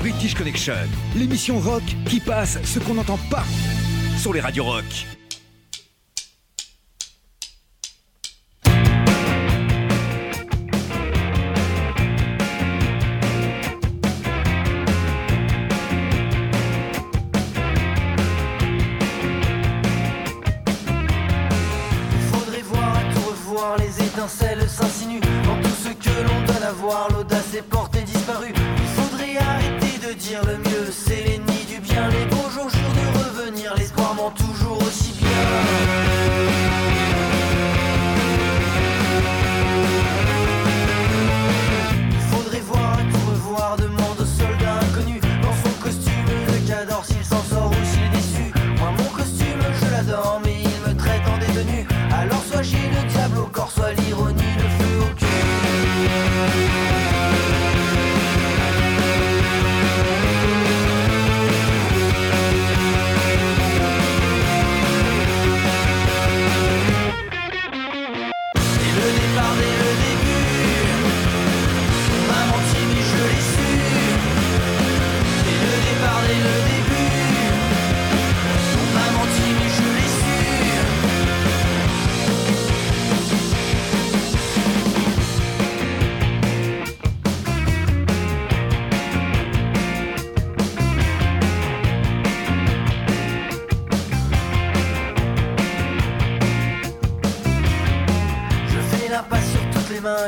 [0.00, 0.74] British Connection,
[1.16, 3.44] l'émission rock qui passe ce qu'on n'entend pas
[4.18, 5.17] sur les radios rock.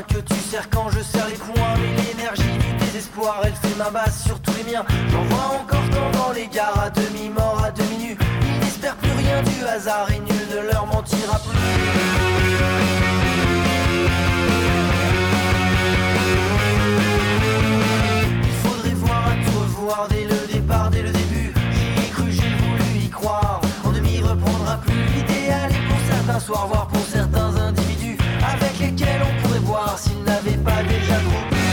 [0.08, 1.74] Que tu serres quand je serre les poings.
[1.80, 4.84] Mais l'énergie du désespoir, elle fait ma base sur tous les miens.
[5.10, 8.16] J'en vois encore tant dans les gares, à demi-mort, à demi-nu.
[8.20, 11.58] Ils n'espèrent plus rien du hasard et nul ne leur mentira plus.
[18.44, 21.52] Il faudrait voir tout revoir dès le départ, dès le début.
[21.72, 23.60] J'y ai cru, j'ai voulu y croire.
[23.84, 24.94] On ne m'y reprendra plus.
[25.14, 27.79] L'idéal est pour certains soirs, voire pour certains individus
[28.80, 31.69] lesquels on pourrait voir s'ils n'avaient pas déjà trop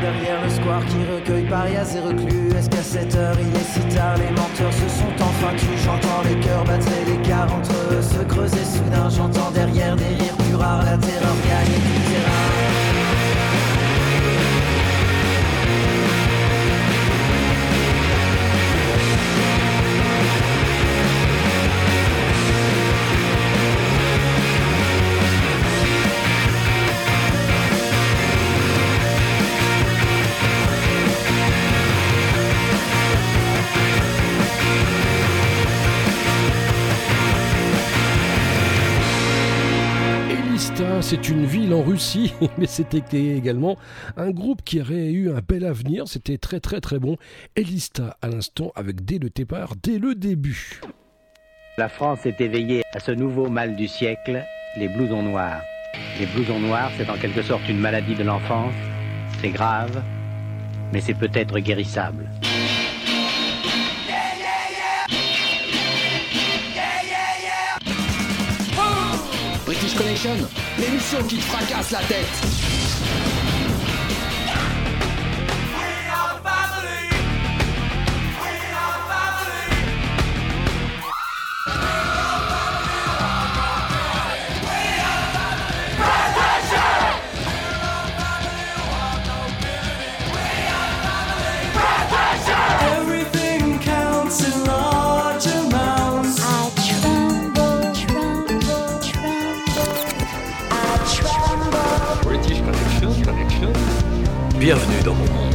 [0.00, 2.50] Derrière le square qui recueille parias et reclus.
[2.56, 5.76] Est-ce qu'à cette heure il est si tard Les menteurs se sont enfin tus.
[5.84, 9.08] J'entends les cœurs battre et l'écart entre eux se creuser soudain.
[9.08, 12.77] J'entends derrière des rires plus rares la terreur gagne du terrain.
[41.00, 43.02] C'est une ville en Russie, mais c'était
[43.36, 43.76] également
[44.16, 46.06] un groupe qui aurait eu un bel avenir.
[46.06, 47.16] C'était très très très bon.
[47.56, 50.80] Elista à l'instant avec dès le départ, dès le début.
[51.78, 54.44] La France est éveillée à ce nouveau mal du siècle,
[54.76, 55.62] les blousons noirs.
[56.20, 58.74] Les blousons noirs, c'est en quelque sorte une maladie de l'enfance.
[59.40, 60.00] C'est grave,
[60.92, 62.28] mais c'est peut-être guérissable.
[69.68, 70.48] British Connection,
[70.78, 72.77] l'émission qui te fracasse la tête.
[104.70, 105.54] Bienvenue dans mon monde,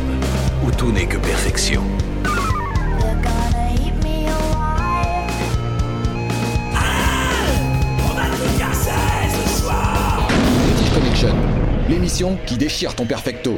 [0.66, 1.84] où tout n'est que perfection.
[10.96, 11.36] Connection,
[11.88, 13.56] l'émission qui déchire ton perfecto.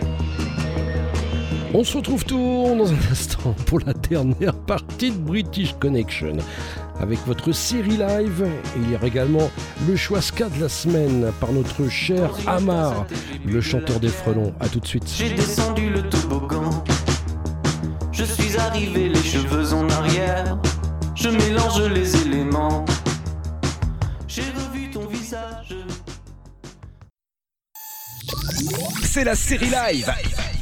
[1.78, 6.38] On se retrouve tout dans un instant pour la dernière partie de British Connection.
[7.02, 8.48] Avec votre série live,
[8.78, 9.52] il y aura également
[9.86, 13.06] le choix ska de la semaine par notre cher Amar,
[13.46, 14.54] le chanteur des frelons.
[14.62, 15.04] A tout de suite.
[15.18, 16.82] J'ai descendu le toboggan.
[18.14, 20.58] Je suis arrivé les cheveux en arrière.
[21.14, 22.86] Je mélange les éléments.
[24.30, 25.76] J'ai revu ton visage.
[29.04, 30.10] C'est la série live.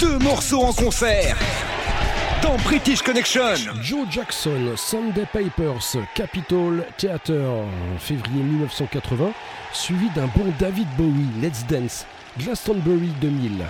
[0.03, 1.37] Deux morceaux en concert.
[2.41, 3.55] Dans British Connection.
[3.81, 9.31] Joe Jackson, Sunday Papers, Capitol Theatre, en février 1980,
[9.71, 12.05] suivi d'un bon David Bowie, Let's Dance,
[12.37, 13.63] Glastonbury 2000.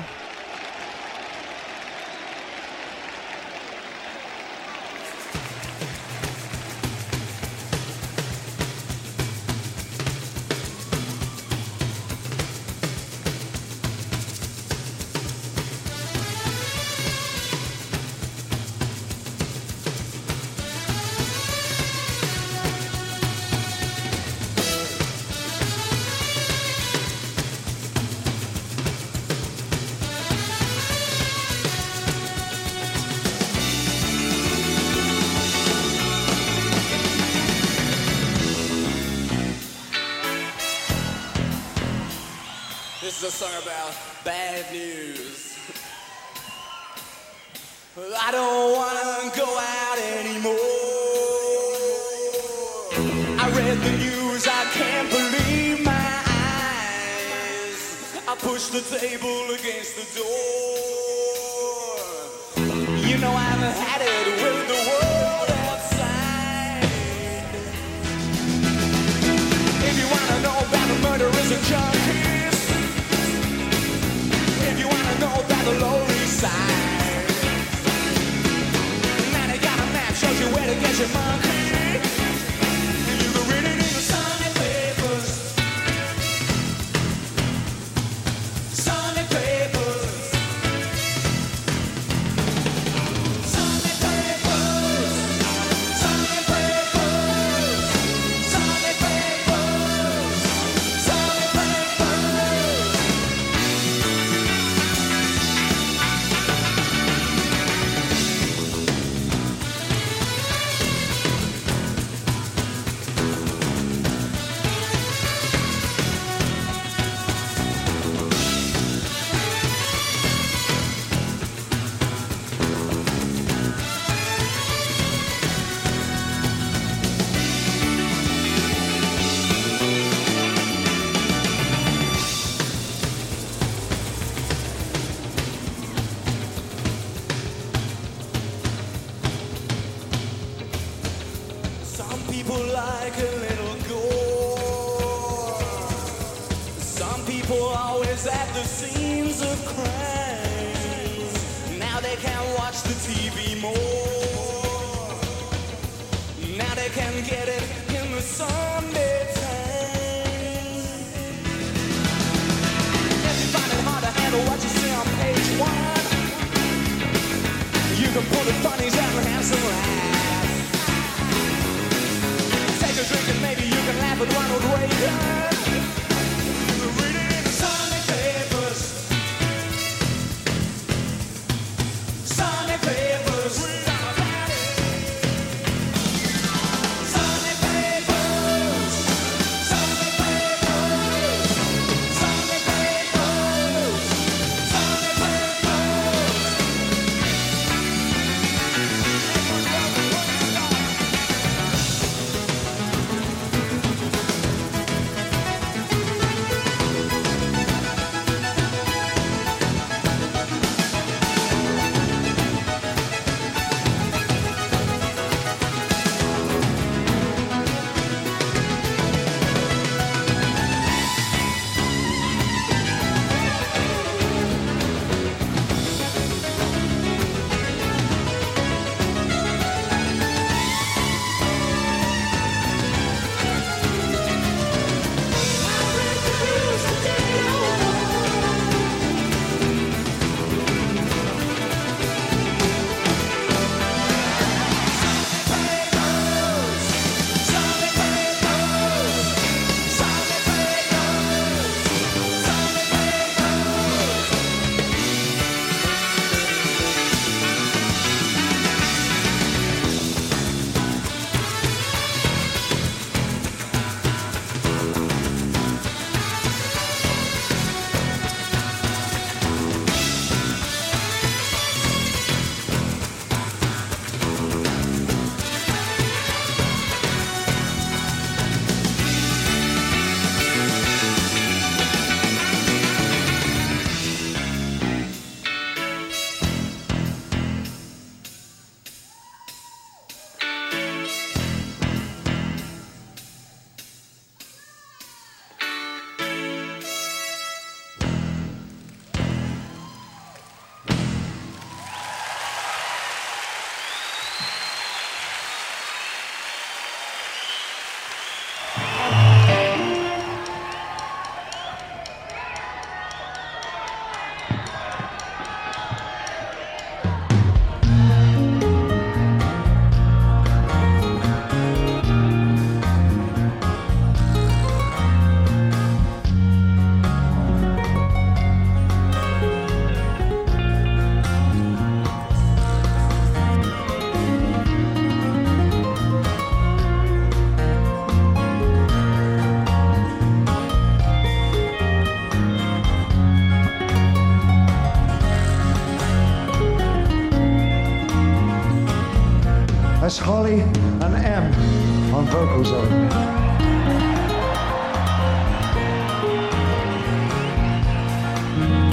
[352.54, 352.90] Ozark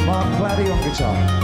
[0.06, 1.39] Mark Platy on guitar.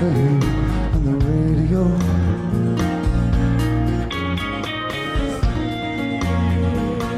[0.00, 0.16] cafe
[0.94, 1.84] on the radio.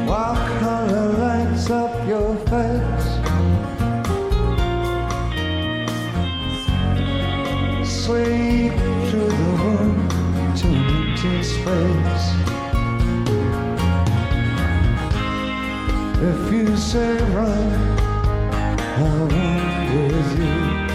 [0.09, 3.09] While color lights up your face,
[7.89, 8.75] sweep
[9.09, 9.97] through the room
[10.57, 12.27] to empty space.
[16.21, 17.73] If you say run,
[18.99, 20.92] I'll run with you.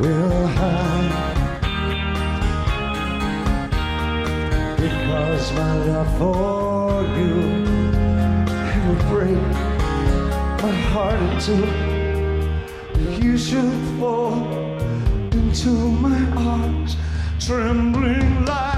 [0.00, 1.34] will hide.
[4.76, 7.36] Because my love for you
[8.84, 9.42] will break
[10.62, 13.26] my heart in two.
[13.26, 14.34] You should fall
[15.32, 16.96] into my arms,
[17.38, 18.75] trembling like.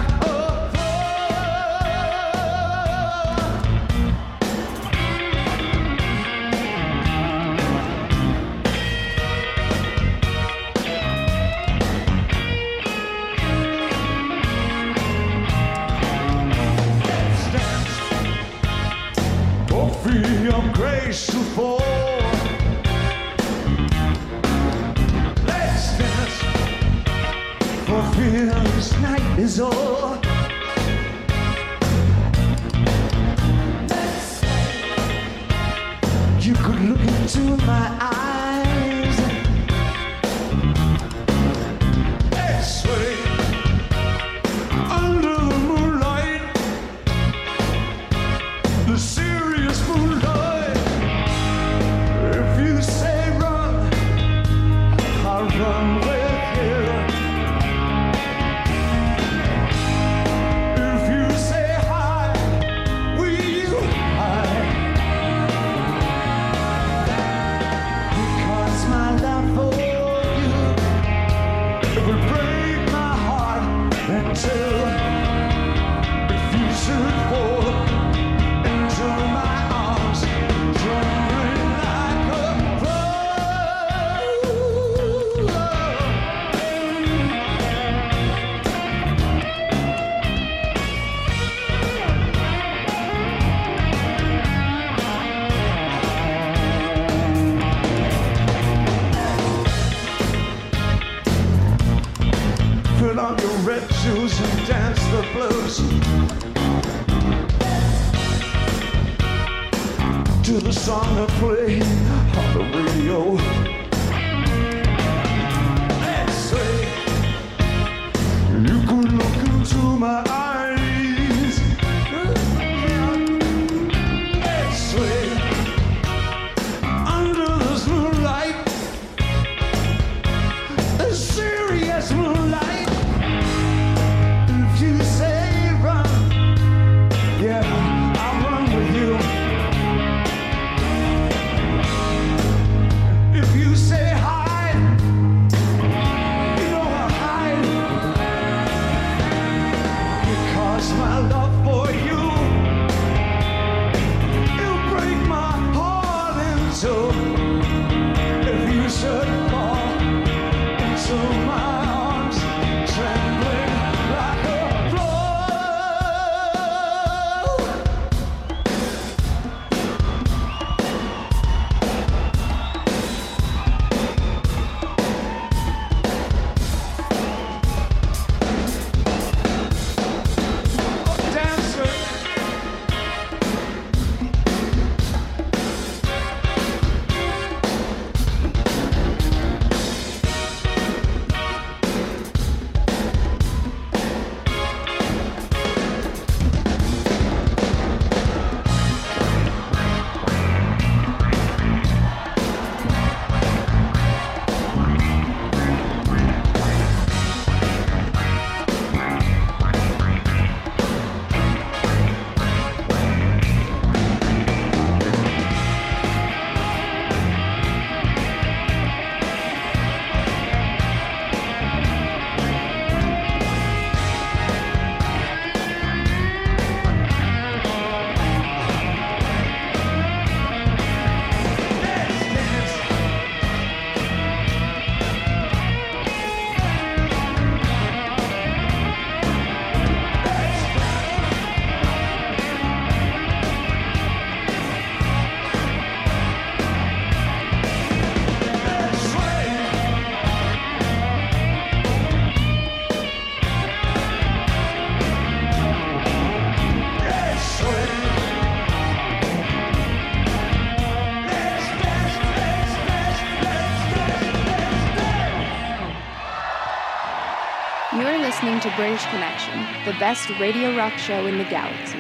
[269.89, 271.97] the best radio rock show in the galaxy.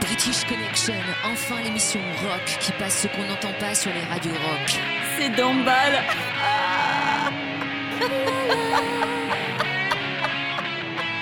[0.00, 0.94] British Connection,
[1.24, 4.78] enfin l'émission rock qui passe ce qu'on n'entend pas sur les radios rock.
[5.18, 6.04] C'est d'emballe.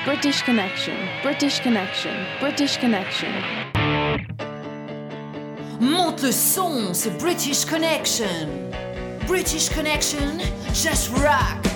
[0.05, 0.93] British Connection,
[1.23, 3.33] British Connection, British Connection.
[5.81, 8.27] Monte le son, c'est British Connection.
[9.27, 10.39] British Connection,
[10.75, 11.76] just rock.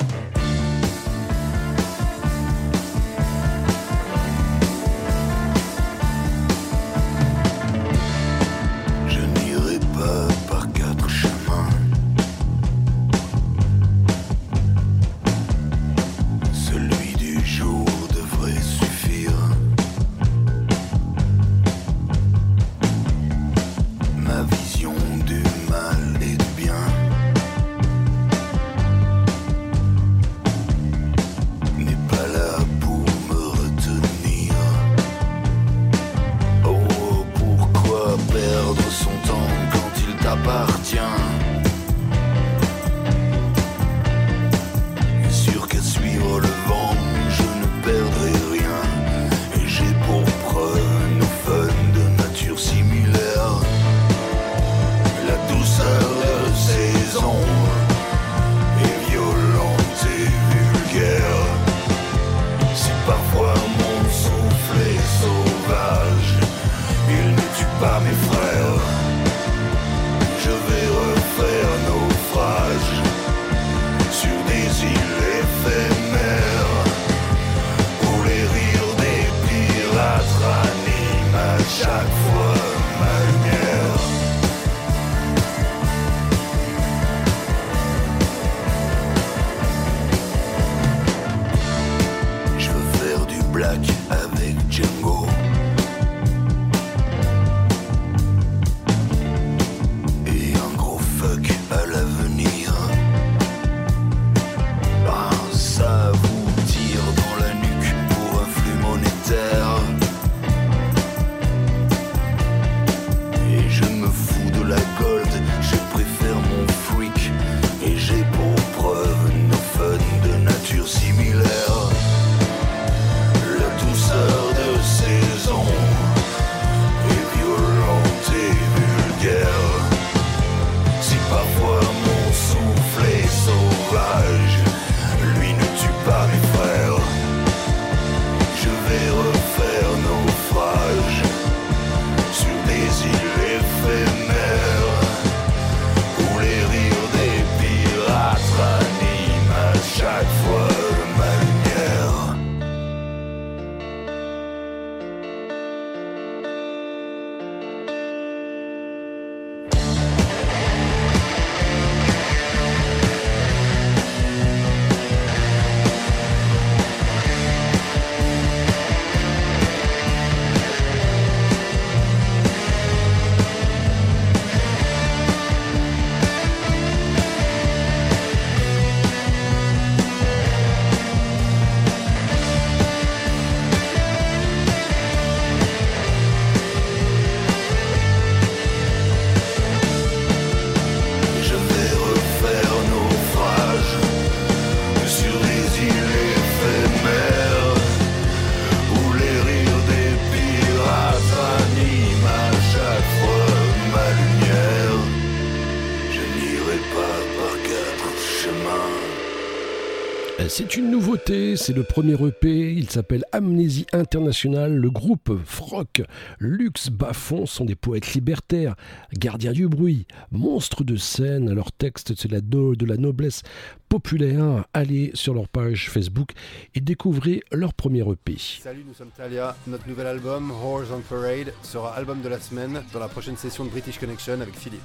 [211.30, 216.02] c'est le premier EP, il s'appelle Amnésie Internationale, le groupe Froc,
[216.40, 218.74] Lux Baffon sont des poètes libertaires,
[219.12, 223.42] gardiens du bruit, monstres de scène, leur texte c'est la do, de la noblesse
[223.88, 224.64] populaire.
[224.74, 226.32] Allez sur leur page Facebook
[226.74, 228.34] et découvrez leur premier EP.
[228.60, 232.82] Salut, nous sommes Talia, notre nouvel album Horse on Parade sera album de la semaine
[232.92, 234.80] dans la prochaine session de British Connection avec Philippe.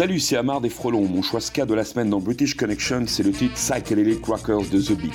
[0.00, 1.06] Salut, c'est Amar des Frelons.
[1.06, 4.80] Mon choix ska de la semaine dans British Connection, c'est le titre Psychedelic Rockers de
[4.80, 5.12] The Beat.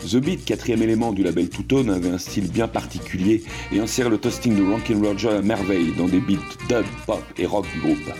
[0.00, 4.10] The Beat, quatrième élément du label Two Tone, avait un style bien particulier et insère
[4.10, 7.80] le toasting de Rankin Roger à merveille dans des beats dub, pop et rock du
[7.82, 8.12] groupe.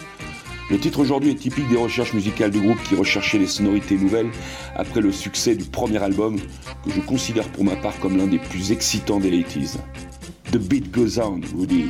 [0.70, 4.30] Le titre aujourd'hui est typique des recherches musicales du groupe qui recherchait des sonorités nouvelles
[4.76, 6.38] après le succès du premier album
[6.84, 9.78] que je considère pour ma part comme l'un des plus excitants des 80s.
[10.52, 11.86] The Beat Goes On, Rudy.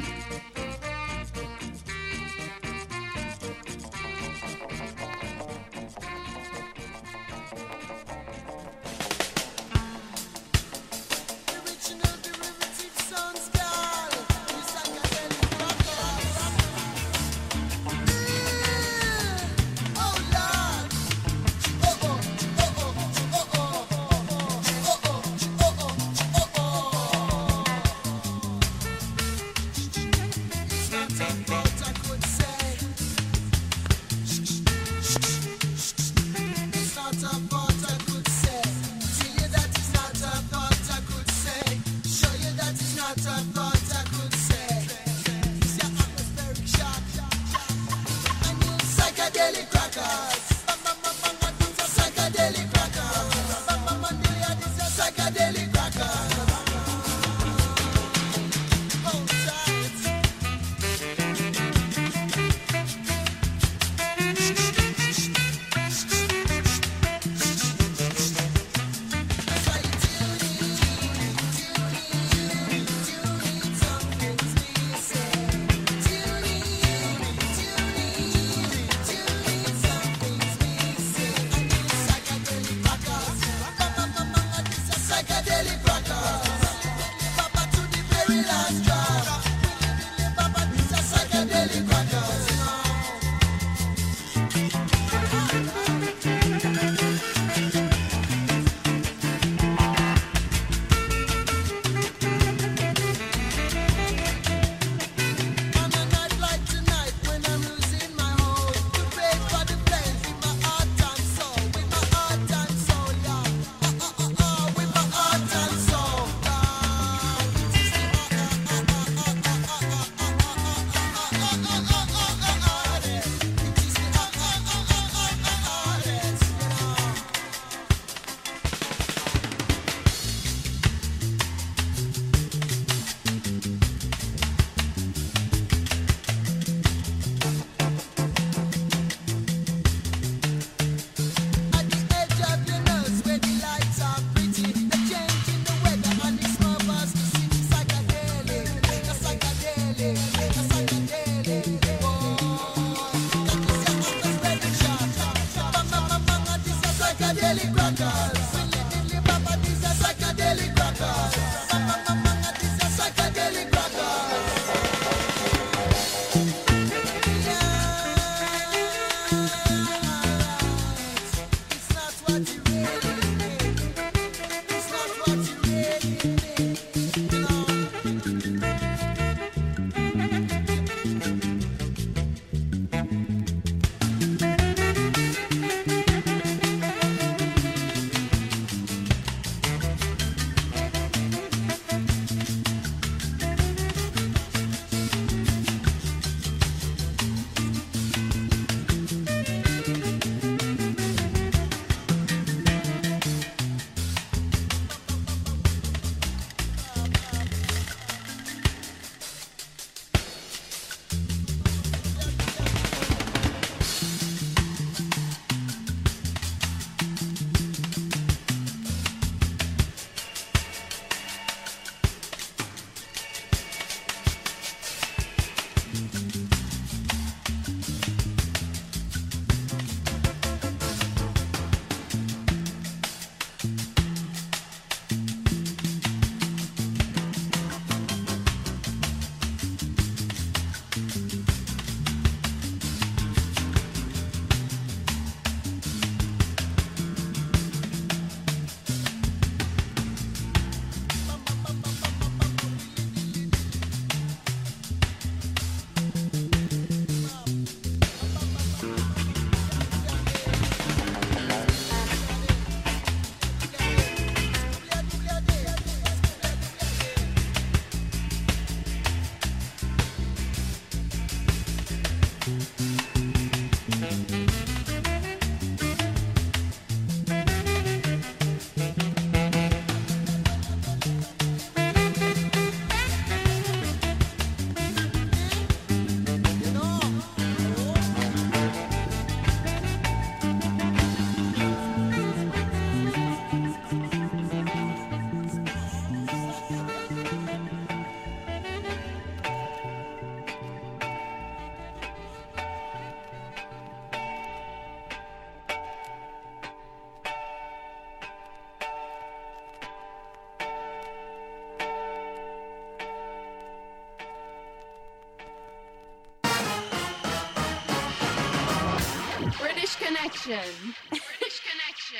[320.43, 320.71] Connection.
[321.11, 322.19] British Connection.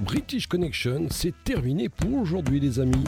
[0.00, 3.04] British Connection, c'est terminé pour aujourd'hui les amis.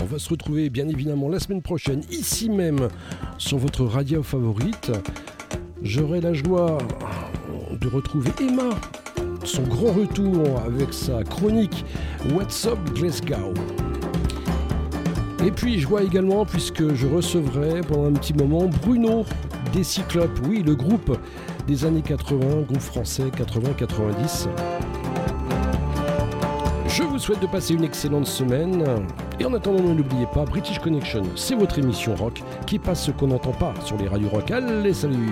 [0.00, 2.88] On va se retrouver bien évidemment la semaine prochaine, ici même,
[3.36, 4.92] sur votre radio favorite.
[5.82, 6.78] J'aurai la joie
[7.80, 8.70] de retrouver Emma,
[9.44, 11.84] son grand retour avec sa chronique
[12.32, 13.54] What's Up Glasgow.
[15.44, 19.24] Et puis je vois également, puisque je recevrai pendant un petit moment Bruno
[19.72, 21.16] des Cyclopes, oui, le groupe
[21.66, 24.48] des années 80, groupe français 80-90.
[26.88, 28.84] Je vous souhaite de passer une excellente semaine.
[29.38, 33.28] Et en attendant, n'oubliez pas, British Connection, c'est votre émission rock qui passe ce qu'on
[33.28, 34.50] n'entend pas sur les radios rock.
[34.50, 35.28] Allez, salut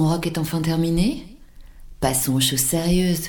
[0.00, 1.24] rock est enfin terminée
[2.00, 3.28] Passons aux choses sérieuses.